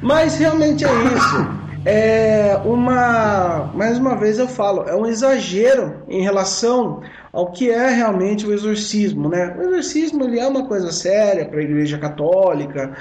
Mas 0.00 0.36
realmente 0.36 0.84
é 0.84 0.88
isso 0.88 1.70
é 1.84 2.60
uma, 2.64 3.70
mais 3.74 3.98
uma 3.98 4.14
vez 4.16 4.38
eu 4.38 4.46
falo, 4.46 4.82
é 4.88 4.94
um 4.94 5.06
exagero 5.06 6.02
em 6.08 6.22
relação 6.22 7.00
ao 7.32 7.52
que 7.52 7.70
é 7.70 7.88
realmente 7.88 8.46
o 8.46 8.52
exorcismo, 8.52 9.28
né? 9.28 9.54
O 9.56 9.62
exorcismo 9.62 10.24
ele 10.24 10.38
é 10.38 10.46
uma 10.46 10.66
coisa 10.66 10.92
séria 10.92 11.46
para 11.46 11.60
a 11.60 11.62
Igreja 11.62 11.96
Católica 11.98 12.94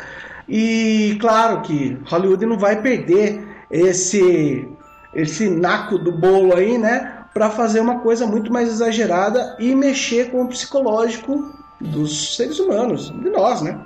e 0.48 1.18
claro 1.20 1.62
que 1.62 1.98
Hollywood 2.06 2.46
não 2.46 2.58
vai 2.58 2.82
perder 2.82 3.46
esse 3.70 4.68
esse 5.14 5.50
naco 5.50 5.98
do 5.98 6.12
bolo 6.12 6.56
aí, 6.56 6.78
né? 6.78 7.19
Para 7.34 7.50
fazer 7.50 7.80
uma 7.80 8.00
coisa 8.00 8.26
muito 8.26 8.52
mais 8.52 8.70
exagerada 8.70 9.56
e 9.60 9.76
mexer 9.76 10.32
com 10.32 10.44
o 10.44 10.48
psicológico 10.48 11.54
dos 11.80 12.36
seres 12.36 12.60
humanos, 12.60 13.10
de 13.10 13.30
nós, 13.30 13.62
né? 13.62 13.80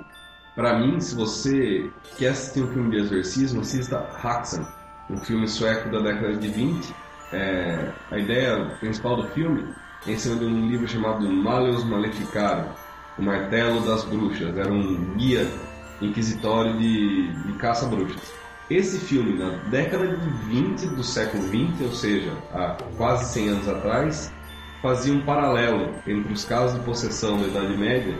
Para 0.54 0.78
mim, 0.78 1.00
se 1.00 1.14
você 1.14 1.90
quer 2.16 2.28
assistir 2.28 2.62
um 2.62 2.68
filme 2.68 2.90
de 2.90 2.98
exorcismo, 2.98 3.60
assista 3.60 3.98
Haxan 4.22 4.66
um 5.08 5.18
filme 5.18 5.46
sueco 5.46 5.90
da 5.90 6.00
década 6.00 6.34
de 6.34 6.48
20. 6.48 6.94
É, 7.32 7.90
a 8.10 8.18
ideia 8.18 8.76
principal 8.80 9.16
do 9.16 9.28
filme 9.28 9.74
é 10.06 10.12
em 10.12 10.18
cima 10.18 10.36
de 10.36 10.44
um 10.44 10.68
livro 10.68 10.86
chamado 10.86 11.28
Malleus 11.28 11.84
Maleficarum, 11.84 12.68
o 13.18 13.22
Martelo 13.22 13.80
das 13.86 14.04
Bruxas. 14.04 14.56
Era 14.56 14.72
um 14.72 15.16
guia 15.16 15.46
inquisitório 16.00 16.76
de, 16.78 17.28
de 17.28 17.52
caça-bruxas. 17.54 18.32
Esse 18.70 18.98
filme, 18.98 19.38
na 19.38 19.50
década 19.68 20.06
de 20.08 20.30
20 20.48 20.86
do 20.88 21.04
século 21.04 21.42
20, 21.44 21.82
ou 21.82 21.92
seja, 21.92 22.32
há 22.52 22.76
quase 22.96 23.32
100 23.32 23.48
anos 23.48 23.68
atrás, 23.68 24.32
fazia 24.80 25.12
um 25.12 25.20
paralelo 25.20 25.94
entre 26.06 26.32
os 26.32 26.44
casos 26.44 26.78
de 26.78 26.84
possessão 26.84 27.40
da 27.40 27.48
Idade 27.48 27.76
Média 27.76 28.16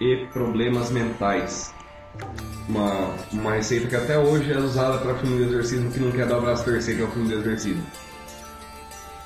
e 0.00 0.26
problemas 0.32 0.90
mentais 0.90 1.74
uma, 2.68 3.14
uma 3.32 3.54
receita 3.54 3.86
que 3.86 3.96
até 3.96 4.18
hoje 4.18 4.52
é 4.52 4.58
usada 4.58 4.98
para 4.98 5.14
filme 5.16 5.38
de 5.38 5.50
exorcismo 5.50 5.90
que 5.90 6.00
não 6.00 6.10
quer 6.10 6.26
dar 6.26 6.38
o 6.38 6.42
braço 6.42 6.64
torcer, 6.64 6.96
que 6.96 7.02
é 7.02 7.04
o 7.04 7.10
filme 7.10 7.28
de 7.28 7.34
exorcismo. 7.34 7.86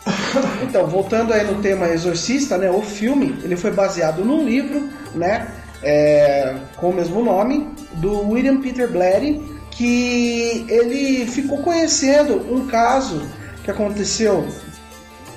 Então, 0.62 0.86
voltando 0.86 1.32
aí 1.32 1.44
no 1.44 1.60
tema 1.60 1.88
Exorcista, 1.88 2.56
né? 2.56 2.70
O 2.70 2.82
filme 2.82 3.36
ele 3.42 3.56
foi 3.56 3.72
baseado 3.72 4.24
num 4.24 4.44
livro, 4.44 4.88
né? 5.14 5.48
É, 5.82 6.56
com 6.76 6.90
o 6.90 6.94
mesmo 6.94 7.24
nome 7.24 7.68
do 7.94 8.28
William 8.28 8.60
Peter 8.60 8.88
Blatty, 8.88 9.42
que 9.80 10.66
ele 10.68 11.24
ficou 11.24 11.62
conhecendo 11.62 12.34
um 12.54 12.66
caso 12.66 13.26
que 13.64 13.70
aconteceu 13.70 14.46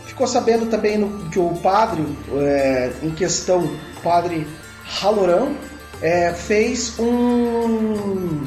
ficou 0.06 0.28
sabendo 0.28 0.66
também 0.66 0.98
no, 0.98 1.30
que 1.30 1.40
o 1.40 1.52
padre 1.60 2.06
é, 2.34 2.92
em 3.02 3.12
questão, 3.12 3.64
o 3.64 4.02
padre 4.04 4.46
Halloran, 5.02 5.54
é, 6.02 6.34
fez 6.34 7.00
um. 7.00 8.46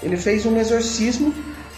Ele 0.00 0.16
fez 0.16 0.46
um 0.46 0.56
exorcismo 0.56 1.34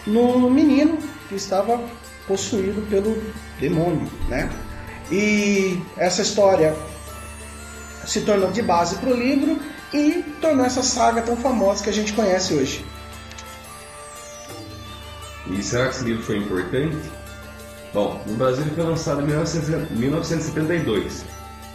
no 0.06 0.50
menino 0.50 0.98
que 1.26 1.36
estava 1.36 1.82
possuído 2.26 2.82
pelo 2.82 3.16
demônio, 3.58 4.06
né? 4.28 4.50
E 5.10 5.80
essa 5.96 6.20
história 6.20 6.76
se 8.06 8.20
tornou 8.20 8.52
de 8.52 8.60
base 8.60 8.96
para 8.96 9.08
o 9.08 9.16
livro 9.16 9.58
e 9.92 10.22
tornou 10.40 10.64
essa 10.64 10.82
saga 10.82 11.22
tão 11.22 11.36
famosa 11.36 11.82
que 11.82 11.90
a 11.90 11.92
gente 11.92 12.12
conhece 12.12 12.54
hoje. 12.54 12.84
E 15.50 15.62
será 15.62 15.88
que 15.88 15.96
esse 15.96 16.04
livro 16.04 16.22
foi 16.22 16.36
importante? 16.36 16.98
Bom, 17.92 18.20
no 18.26 18.34
Brasil 18.34 18.62
ele 18.62 18.74
foi 18.74 18.84
lançado 18.84 19.22
em 19.22 19.96
1972. 19.96 21.24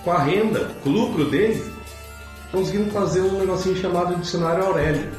Com 0.04 0.12
a 0.12 0.20
renda, 0.20 0.72
com 0.84 0.90
o 0.90 0.94
lucro 0.94 1.30
dele, 1.30 1.74
conseguindo 2.52 2.92
fazer 2.92 3.22
um 3.22 3.40
negocinho 3.40 3.76
chamado 3.76 4.16
Dicionário 4.18 4.66
Aurélio. 4.66 5.10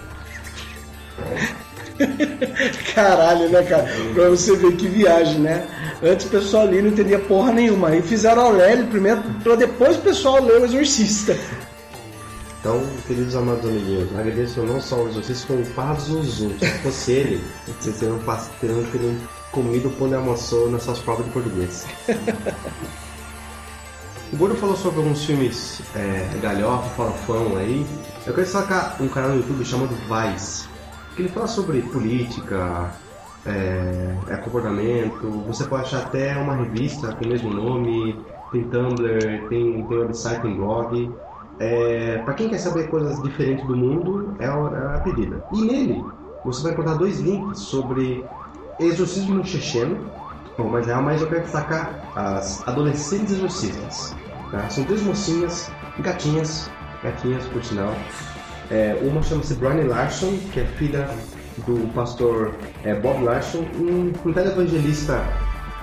Caralho, 2.95 3.49
né, 3.49 3.63
cara? 3.63 3.89
Pra 4.15 4.29
você 4.29 4.55
ver 4.57 4.77
que 4.77 4.87
viagem, 4.87 5.41
né? 5.41 5.67
Antes 6.03 6.27
o 6.27 6.31
pessoal 6.31 6.65
ali 6.65 6.83
não 6.83 6.91
entendia 6.91 7.19
porra 7.19 7.53
nenhuma. 7.53 7.89
Aí 7.89 8.03
fizeram 8.03 8.43
Aurélio 8.43 8.87
primeiro, 8.87 9.23
pra 9.43 9.57
depois 9.57 9.97
o 9.97 10.01
pessoal 10.01 10.43
ler 10.43 10.61
o 10.61 10.65
Exorcista. 10.65 11.37
Então, 12.65 12.81
queridos 13.07 13.37
amados 13.37 13.69
amiguinhos, 13.69 14.09
agradeço 14.19 14.63
não 14.63 14.81
só 14.81 14.97
o 14.97 15.09
Exorcista, 15.09 15.49
como 15.49 15.61
o 15.61 15.67
Pazuzu. 15.75 16.49
Se 16.59 16.79
fosse 16.79 17.13
ele, 17.13 17.45
vocês 17.67 17.99
teriam, 17.99 18.19
teriam, 18.59 18.85
teriam 18.85 19.17
comido 19.53 19.89
o 19.89 19.93
pão 19.93 20.09
de 20.09 20.15
amassou 20.15 20.71
nessas 20.71 20.99
provas 21.01 21.27
de 21.27 21.33
português. 21.33 21.87
O 24.33 24.37
Gordo 24.37 24.57
falou 24.57 24.75
sobre 24.75 24.99
alguns 24.99 25.25
filmes 25.25 25.81
é, 25.95 26.39
galhofa, 26.43 26.89
farofão 26.97 27.57
aí. 27.57 27.87
Eu 28.27 28.33
quero 28.35 28.45
destacar 28.45 29.01
um 29.01 29.07
canal 29.07 29.31
no 29.31 29.37
YouTube 29.37 29.65
chamado 29.65 29.95
Vice, 29.95 30.67
que 31.15 31.23
ele 31.23 31.29
fala 31.29 31.47
sobre 31.47 31.83
política, 31.83 32.91
é, 33.47 34.17
é, 34.27 34.37
comportamento. 34.39 35.31
Você 35.47 35.65
pode 35.65 35.85
achar 35.85 35.99
até 35.99 36.37
uma 36.37 36.57
revista 36.57 37.13
com 37.13 37.27
o 37.27 37.29
mesmo 37.29 37.51
nome, 37.53 38.19
tem 38.51 38.65
Tumblr, 38.65 39.49
tem, 39.49 39.85
tem 39.87 39.99
website, 39.99 40.43
tem 40.43 40.57
blog. 40.57 41.13
É, 41.61 42.19
para 42.25 42.35
quem 42.35 42.49
quer 42.49 42.59
saber 42.59 42.89
coisas 42.89 43.23
diferentes 43.23 43.67
do 43.67 43.77
mundo, 43.77 44.35
é 44.41 44.47
a, 44.47 44.51
é 44.51 44.97
a 44.97 45.01
pedida. 45.01 45.45
E 45.53 45.63
nele, 45.63 46.05
você 46.45 46.63
vai 46.63 46.73
encontrar 46.73 46.95
dois 46.95 47.21
links 47.21 47.61
sobre 47.61 48.25
exorcismo 48.79 49.45
checheno. 49.45 50.11
Bom, 50.57 50.69
mas 50.69 50.89
é 50.89 50.95
mas 50.95 51.21
eu 51.21 51.29
quero 51.29 51.43
destacar 51.43 52.11
as 52.15 52.67
adolescentes 52.67 53.33
exorcistas. 53.33 54.15
Tá? 54.51 54.69
São 54.69 54.85
três 54.85 55.03
mocinhas, 55.03 55.71
gatinhas, 55.99 56.71
gatinhas 57.03 57.45
por 57.47 57.65
sinal. 57.65 57.95
É, 58.71 58.97
uma 59.03 59.23
chama-se 59.23 59.55
Brian 59.55 59.87
Larson, 59.87 60.39
que 60.53 60.61
é 60.61 60.65
filha 60.65 61.09
do 61.67 61.93
pastor 61.93 62.55
é, 62.83 62.95
Bob 62.95 63.23
Larson, 63.23 63.65
um, 63.77 64.13
um 64.25 64.33
televangelista 64.33 65.23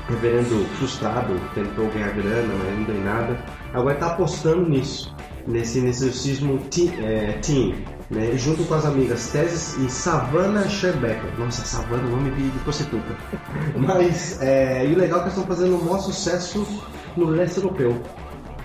reverendo 0.07 0.65
frustrado, 0.77 1.39
tentou 1.53 1.87
ganhar 1.89 2.11
grana, 2.11 2.53
mas 2.57 2.77
não 2.77 2.83
deu 2.83 3.03
nada. 3.03 3.37
Agora 3.73 3.93
está 3.93 4.07
apostando 4.07 4.67
nisso, 4.67 5.13
nesse, 5.47 5.81
nesse 5.81 6.05
exorcismo 6.05 6.57
teen, 6.69 6.91
é, 7.03 7.33
teen 7.41 7.83
né, 8.09 8.35
junto 8.35 8.63
com 8.65 8.73
as 8.73 8.85
amigas 8.85 9.31
Teses 9.31 9.77
e 9.77 9.89
Savannah 9.89 10.67
Sherbecker. 10.67 11.39
Nossa, 11.39 11.65
Savannah, 11.65 12.07
nome 12.07 12.31
de, 12.31 12.49
de 12.49 12.59
prostituta. 12.59 13.15
Mas, 13.75 14.41
é, 14.41 14.85
e 14.85 14.93
o 14.93 14.97
legal 14.97 15.19
é 15.19 15.23
que 15.23 15.29
estão 15.29 15.45
fazendo 15.45 15.75
um 15.75 15.83
maior 15.83 15.99
sucesso 15.99 16.67
no 17.15 17.25
leste 17.25 17.57
europeu. 17.57 18.01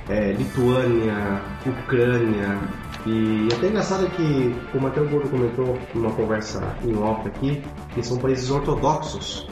É, 0.08 0.32
Lituânia, 0.32 1.40
Ucrânia, 1.66 2.60
e 3.06 3.48
até 3.52 3.68
engraçado 3.68 4.08
que, 4.10 4.54
como 4.72 4.88
até 4.88 5.00
o 5.00 5.08
Gordo 5.08 5.28
comentou 5.28 5.78
numa 5.94 6.10
conversa 6.12 6.76
em 6.84 6.96
off 6.96 7.26
aqui, 7.26 7.62
que 7.94 8.02
são 8.02 8.18
países 8.18 8.50
ortodoxos, 8.50 9.48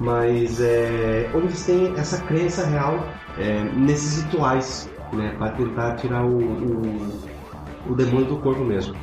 mas 0.00 0.60
é, 0.60 1.30
onde 1.32 1.46
eles 1.46 1.64
têm 1.64 1.94
essa 1.96 2.18
crença 2.22 2.66
real 2.66 3.04
é, 3.38 3.62
nesses 3.76 4.22
rituais, 4.24 4.90
né, 5.12 5.34
para 5.38 5.52
tentar 5.52 5.96
tirar 5.96 6.24
o, 6.24 6.38
o, 6.38 7.22
o 7.88 7.94
demônio 7.94 8.26
do 8.26 8.38
corpo 8.38 8.64
mesmo. 8.64 8.94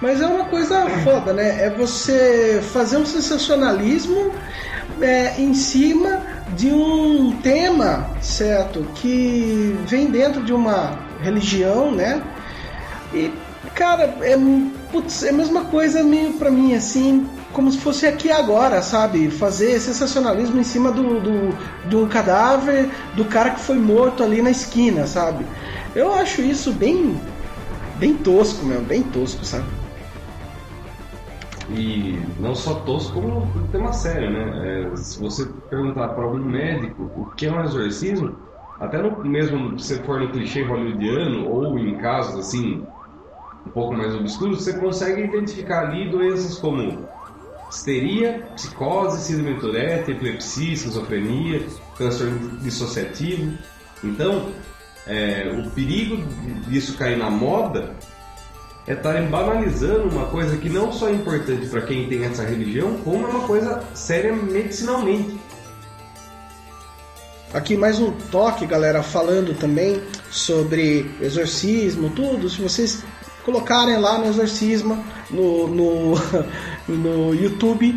Mas 0.00 0.20
é 0.20 0.26
uma 0.26 0.44
coisa 0.44 0.88
foda, 1.02 1.32
né? 1.32 1.64
É 1.64 1.70
você 1.70 2.60
fazer 2.72 2.98
um 2.98 3.06
sensacionalismo 3.06 4.30
é, 5.00 5.40
em 5.40 5.54
cima 5.54 6.22
de 6.54 6.70
um 6.70 7.32
tema, 7.40 8.06
certo? 8.20 8.86
Que 8.94 9.78
vem 9.86 10.10
dentro 10.10 10.42
de 10.42 10.52
uma 10.52 10.98
religião, 11.22 11.90
né? 11.90 12.22
E, 13.14 13.32
cara, 13.74 14.14
é, 14.20 14.36
putz, 14.96 15.22
é 15.22 15.30
a 15.30 15.32
mesma 15.32 15.66
coisa 15.66 16.02
meio 16.02 16.34
pra 16.34 16.50
mim, 16.50 16.74
assim, 16.74 17.26
como 17.52 17.70
se 17.70 17.78
fosse 17.78 18.06
aqui 18.06 18.30
agora, 18.30 18.80
sabe? 18.80 19.30
Fazer 19.30 19.78
sensacionalismo 19.78 20.58
em 20.58 20.64
cima 20.64 20.90
do, 20.90 21.20
do, 21.20 21.54
do 21.88 22.06
cadáver 22.06 22.88
do 23.14 23.24
cara 23.26 23.50
que 23.50 23.60
foi 23.60 23.76
morto 23.76 24.22
ali 24.22 24.40
na 24.40 24.50
esquina, 24.50 25.06
sabe? 25.06 25.44
Eu 25.94 26.14
acho 26.14 26.40
isso 26.40 26.72
bem, 26.72 27.20
bem 27.96 28.14
tosco, 28.14 28.64
mesmo, 28.64 28.84
bem 28.84 29.02
tosco, 29.02 29.44
sabe? 29.44 29.66
E 31.68 32.18
não 32.40 32.54
só 32.54 32.74
tosco, 32.74 33.20
como 33.20 33.42
um 33.42 33.66
tema 33.70 33.92
sério, 33.92 34.30
né? 34.30 34.92
É, 34.92 34.96
se 34.96 35.20
você 35.20 35.46
perguntar 35.68 36.08
para 36.08 36.24
algum 36.24 36.38
médico 36.38 37.10
o 37.16 37.26
que 37.36 37.46
é 37.46 37.52
um 37.52 37.62
exorcismo, 37.62 38.36
até 38.78 39.02
no 39.02 39.24
mesmo 39.24 39.78
se 39.78 39.96
for 40.04 40.20
no 40.20 40.30
clichê 40.30 40.62
hollywoodiano 40.62 41.48
ou 41.48 41.78
em 41.78 41.96
casos 41.96 42.38
assim 42.38 42.86
um 43.66 43.70
pouco 43.70 43.94
mais 43.94 44.14
obscuros, 44.14 44.62
você 44.62 44.74
consegue 44.74 45.22
identificar 45.22 45.88
ali 45.88 46.08
doenças 46.08 46.56
como 46.58 47.06
histeria, 47.68 48.46
psicose, 48.54 49.24
síndrome 49.24 49.54
de 49.54 49.60
Tourette, 49.60 50.10
epilepsia, 50.12 50.72
esquizofrenia, 50.72 51.66
transtorno 51.96 52.58
dissociativo. 52.58 53.58
Então, 54.04 54.52
é, 55.06 55.52
o 55.66 55.70
perigo 55.70 56.16
disso 56.68 56.96
cair 56.96 57.18
na 57.18 57.28
moda 57.28 57.94
é 58.86 58.92
estarem 58.92 59.26
banalizando 59.26 60.08
uma 60.08 60.26
coisa 60.26 60.56
que 60.56 60.68
não 60.68 60.92
só 60.92 61.08
é 61.08 61.12
importante 61.12 61.66
para 61.66 61.82
quem 61.82 62.08
tem 62.08 62.24
essa 62.24 62.44
religião, 62.44 62.98
como 62.98 63.26
é 63.26 63.30
uma 63.30 63.46
coisa 63.46 63.82
séria 63.94 64.32
medicinalmente. 64.32 65.36
Aqui 67.52 67.76
mais 67.76 67.98
um 67.98 68.12
toque, 68.30 68.66
galera, 68.66 69.02
falando 69.02 69.58
também 69.58 70.00
sobre 70.30 71.10
exorcismo, 71.20 72.10
tudo. 72.10 72.48
Se 72.48 72.60
vocês 72.60 73.02
colocarem 73.46 73.96
lá 73.96 74.18
no 74.18 74.26
exorcismo, 74.26 75.02
no, 75.30 75.68
no, 75.68 76.14
no 76.88 77.32
YouTube, 77.32 77.96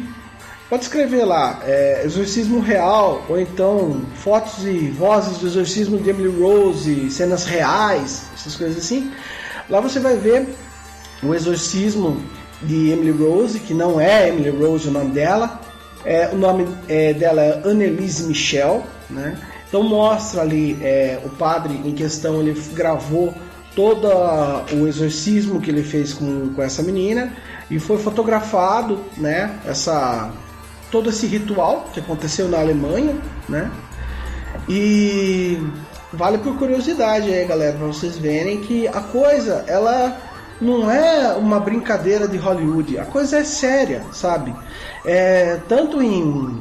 pode 0.70 0.84
escrever 0.84 1.26
lá, 1.26 1.60
é, 1.66 2.04
exorcismo 2.06 2.60
real, 2.60 3.26
ou 3.28 3.40
então 3.40 4.00
fotos 4.14 4.64
e 4.64 4.90
vozes 4.92 5.40
do 5.40 5.48
exorcismo 5.48 5.98
de 5.98 6.12
Emily 6.12 6.40
Rose, 6.40 7.10
cenas 7.10 7.46
reais, 7.46 8.28
essas 8.36 8.56
coisas 8.56 8.78
assim. 8.78 9.12
Lá 9.68 9.82
você 9.82 10.00
vai 10.00 10.16
ver 10.16 10.56
o 11.24 11.34
exorcismo 11.34 12.24
de 12.62 12.92
Emily 12.92 13.12
Rose, 13.12 13.60
que 13.60 13.74
não 13.74 14.00
é 14.00 14.30
Emily 14.30 14.52
Rose 14.52 14.88
o 14.88 14.92
nome 14.92 15.10
dela, 15.10 15.60
é, 16.06 16.30
o 16.32 16.38
nome 16.38 16.68
é, 16.88 17.12
dela 17.12 17.42
é 17.42 17.62
Annelise 17.66 18.24
Michel, 18.26 18.84
né? 19.10 19.36
Então 19.68 19.82
mostra 19.82 20.42
ali 20.42 20.78
é, 20.82 21.20
o 21.26 21.30
padre 21.30 21.74
em 21.84 21.94
questão, 21.94 22.40
ele 22.40 22.60
gravou 22.74 23.34
todo 23.76 24.08
o 24.74 24.88
exorcismo 24.88 25.62
que 25.62 25.70
ele 25.70 25.84
fez 25.84 26.14
com, 26.14 26.54
com 26.54 26.62
essa 26.62 26.82
menina 26.82 27.34
e 27.70 27.80
foi 27.80 27.98
fotografado, 27.98 29.00
né? 29.18 29.60
Essa 29.66 30.32
todo 30.92 31.10
esse 31.10 31.28
ritual 31.28 31.88
que 31.94 32.00
aconteceu 32.00 32.48
na 32.50 32.60
Alemanha, 32.60 33.16
né? 33.48 33.70
E 34.68 35.58
vale 36.12 36.40
por 36.40 36.58
curiosidade 36.58 37.32
aí, 37.32 37.46
galera, 37.46 37.78
para 37.78 37.88
vocês 37.88 38.18
verem 38.18 38.62
que 38.62 38.88
a 38.88 39.02
coisa 39.02 39.64
ela 39.68 40.18
não 40.60 40.92
é 40.92 41.34
uma 41.34 41.60
brincadeira 41.60 42.28
de 42.28 42.38
Hollywood, 42.38 42.98
a 42.98 43.06
coisa 43.06 43.38
é 43.38 43.44
séria, 43.44 44.04
sabe? 44.12 44.54
É, 45.06 45.60
tanto 45.68 46.02
em 46.02 46.60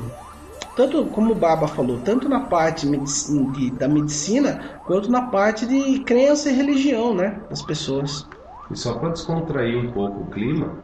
tanto 0.79 1.05
como 1.07 1.33
o 1.33 1.35
Baba 1.35 1.67
falou, 1.67 1.99
tanto 2.05 2.29
na 2.29 2.39
parte 2.39 2.87
de, 2.87 3.71
da 3.73 3.89
medicina 3.89 4.79
quanto 4.87 5.11
na 5.11 5.23
parte 5.23 5.67
de 5.67 5.99
crença 6.05 6.49
e 6.49 6.55
religião, 6.55 7.13
né, 7.13 7.41
das 7.51 7.61
pessoas. 7.61 8.25
E 8.71 8.77
só 8.77 8.95
para 8.95 9.09
descontrair 9.09 9.77
um 9.77 9.91
pouco 9.91 10.21
o 10.21 10.27
clima, 10.27 10.79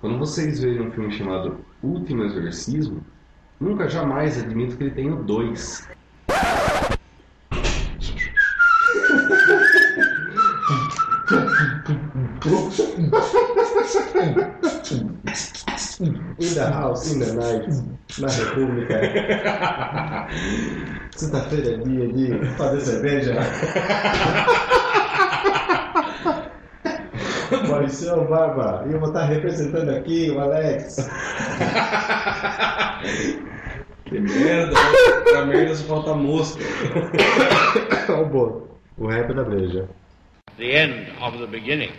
quando 0.00 0.18
vocês 0.18 0.60
verem 0.60 0.88
um 0.88 0.90
filme 0.90 1.12
chamado 1.12 1.58
Último 1.82 2.24
Exorcismo, 2.24 3.04
nunca 3.60 3.86
jamais 3.90 4.42
admito 4.42 4.78
que 4.78 4.84
ele 4.84 4.92
tenha 4.92 5.14
dois. 5.14 5.86
In 16.00 16.34
the 16.38 16.70
house, 16.72 17.12
in 17.12 17.20
the 17.20 17.34
night, 17.34 17.68
na 18.18 18.28
República. 18.28 19.00
Sexta-feira 21.14 21.74
é 21.74 21.76
dia 21.76 22.08
de 22.08 22.46
fazer 22.56 22.80
cerveja. 22.80 23.34
Maurício 27.68 28.24
Barba, 28.28 28.86
eu 28.90 28.98
vou 28.98 29.08
estar 29.08 29.26
representando 29.26 29.90
aqui 29.90 30.30
o 30.30 30.40
Alex. 30.40 30.96
Que 34.06 34.18
merda, 34.20 34.72
pra 35.30 35.44
merda 35.44 35.74
só 35.74 35.84
falta 35.84 36.14
mosca. 36.14 36.64
o 38.08 38.24
bolo. 38.24 38.70
O 38.96 39.06
rap 39.06 39.34
da 39.34 39.44
breja. 39.44 39.88
The 40.56 40.64
end 40.64 41.12
of 41.20 41.38
the 41.38 41.46
beginning. 41.46 41.92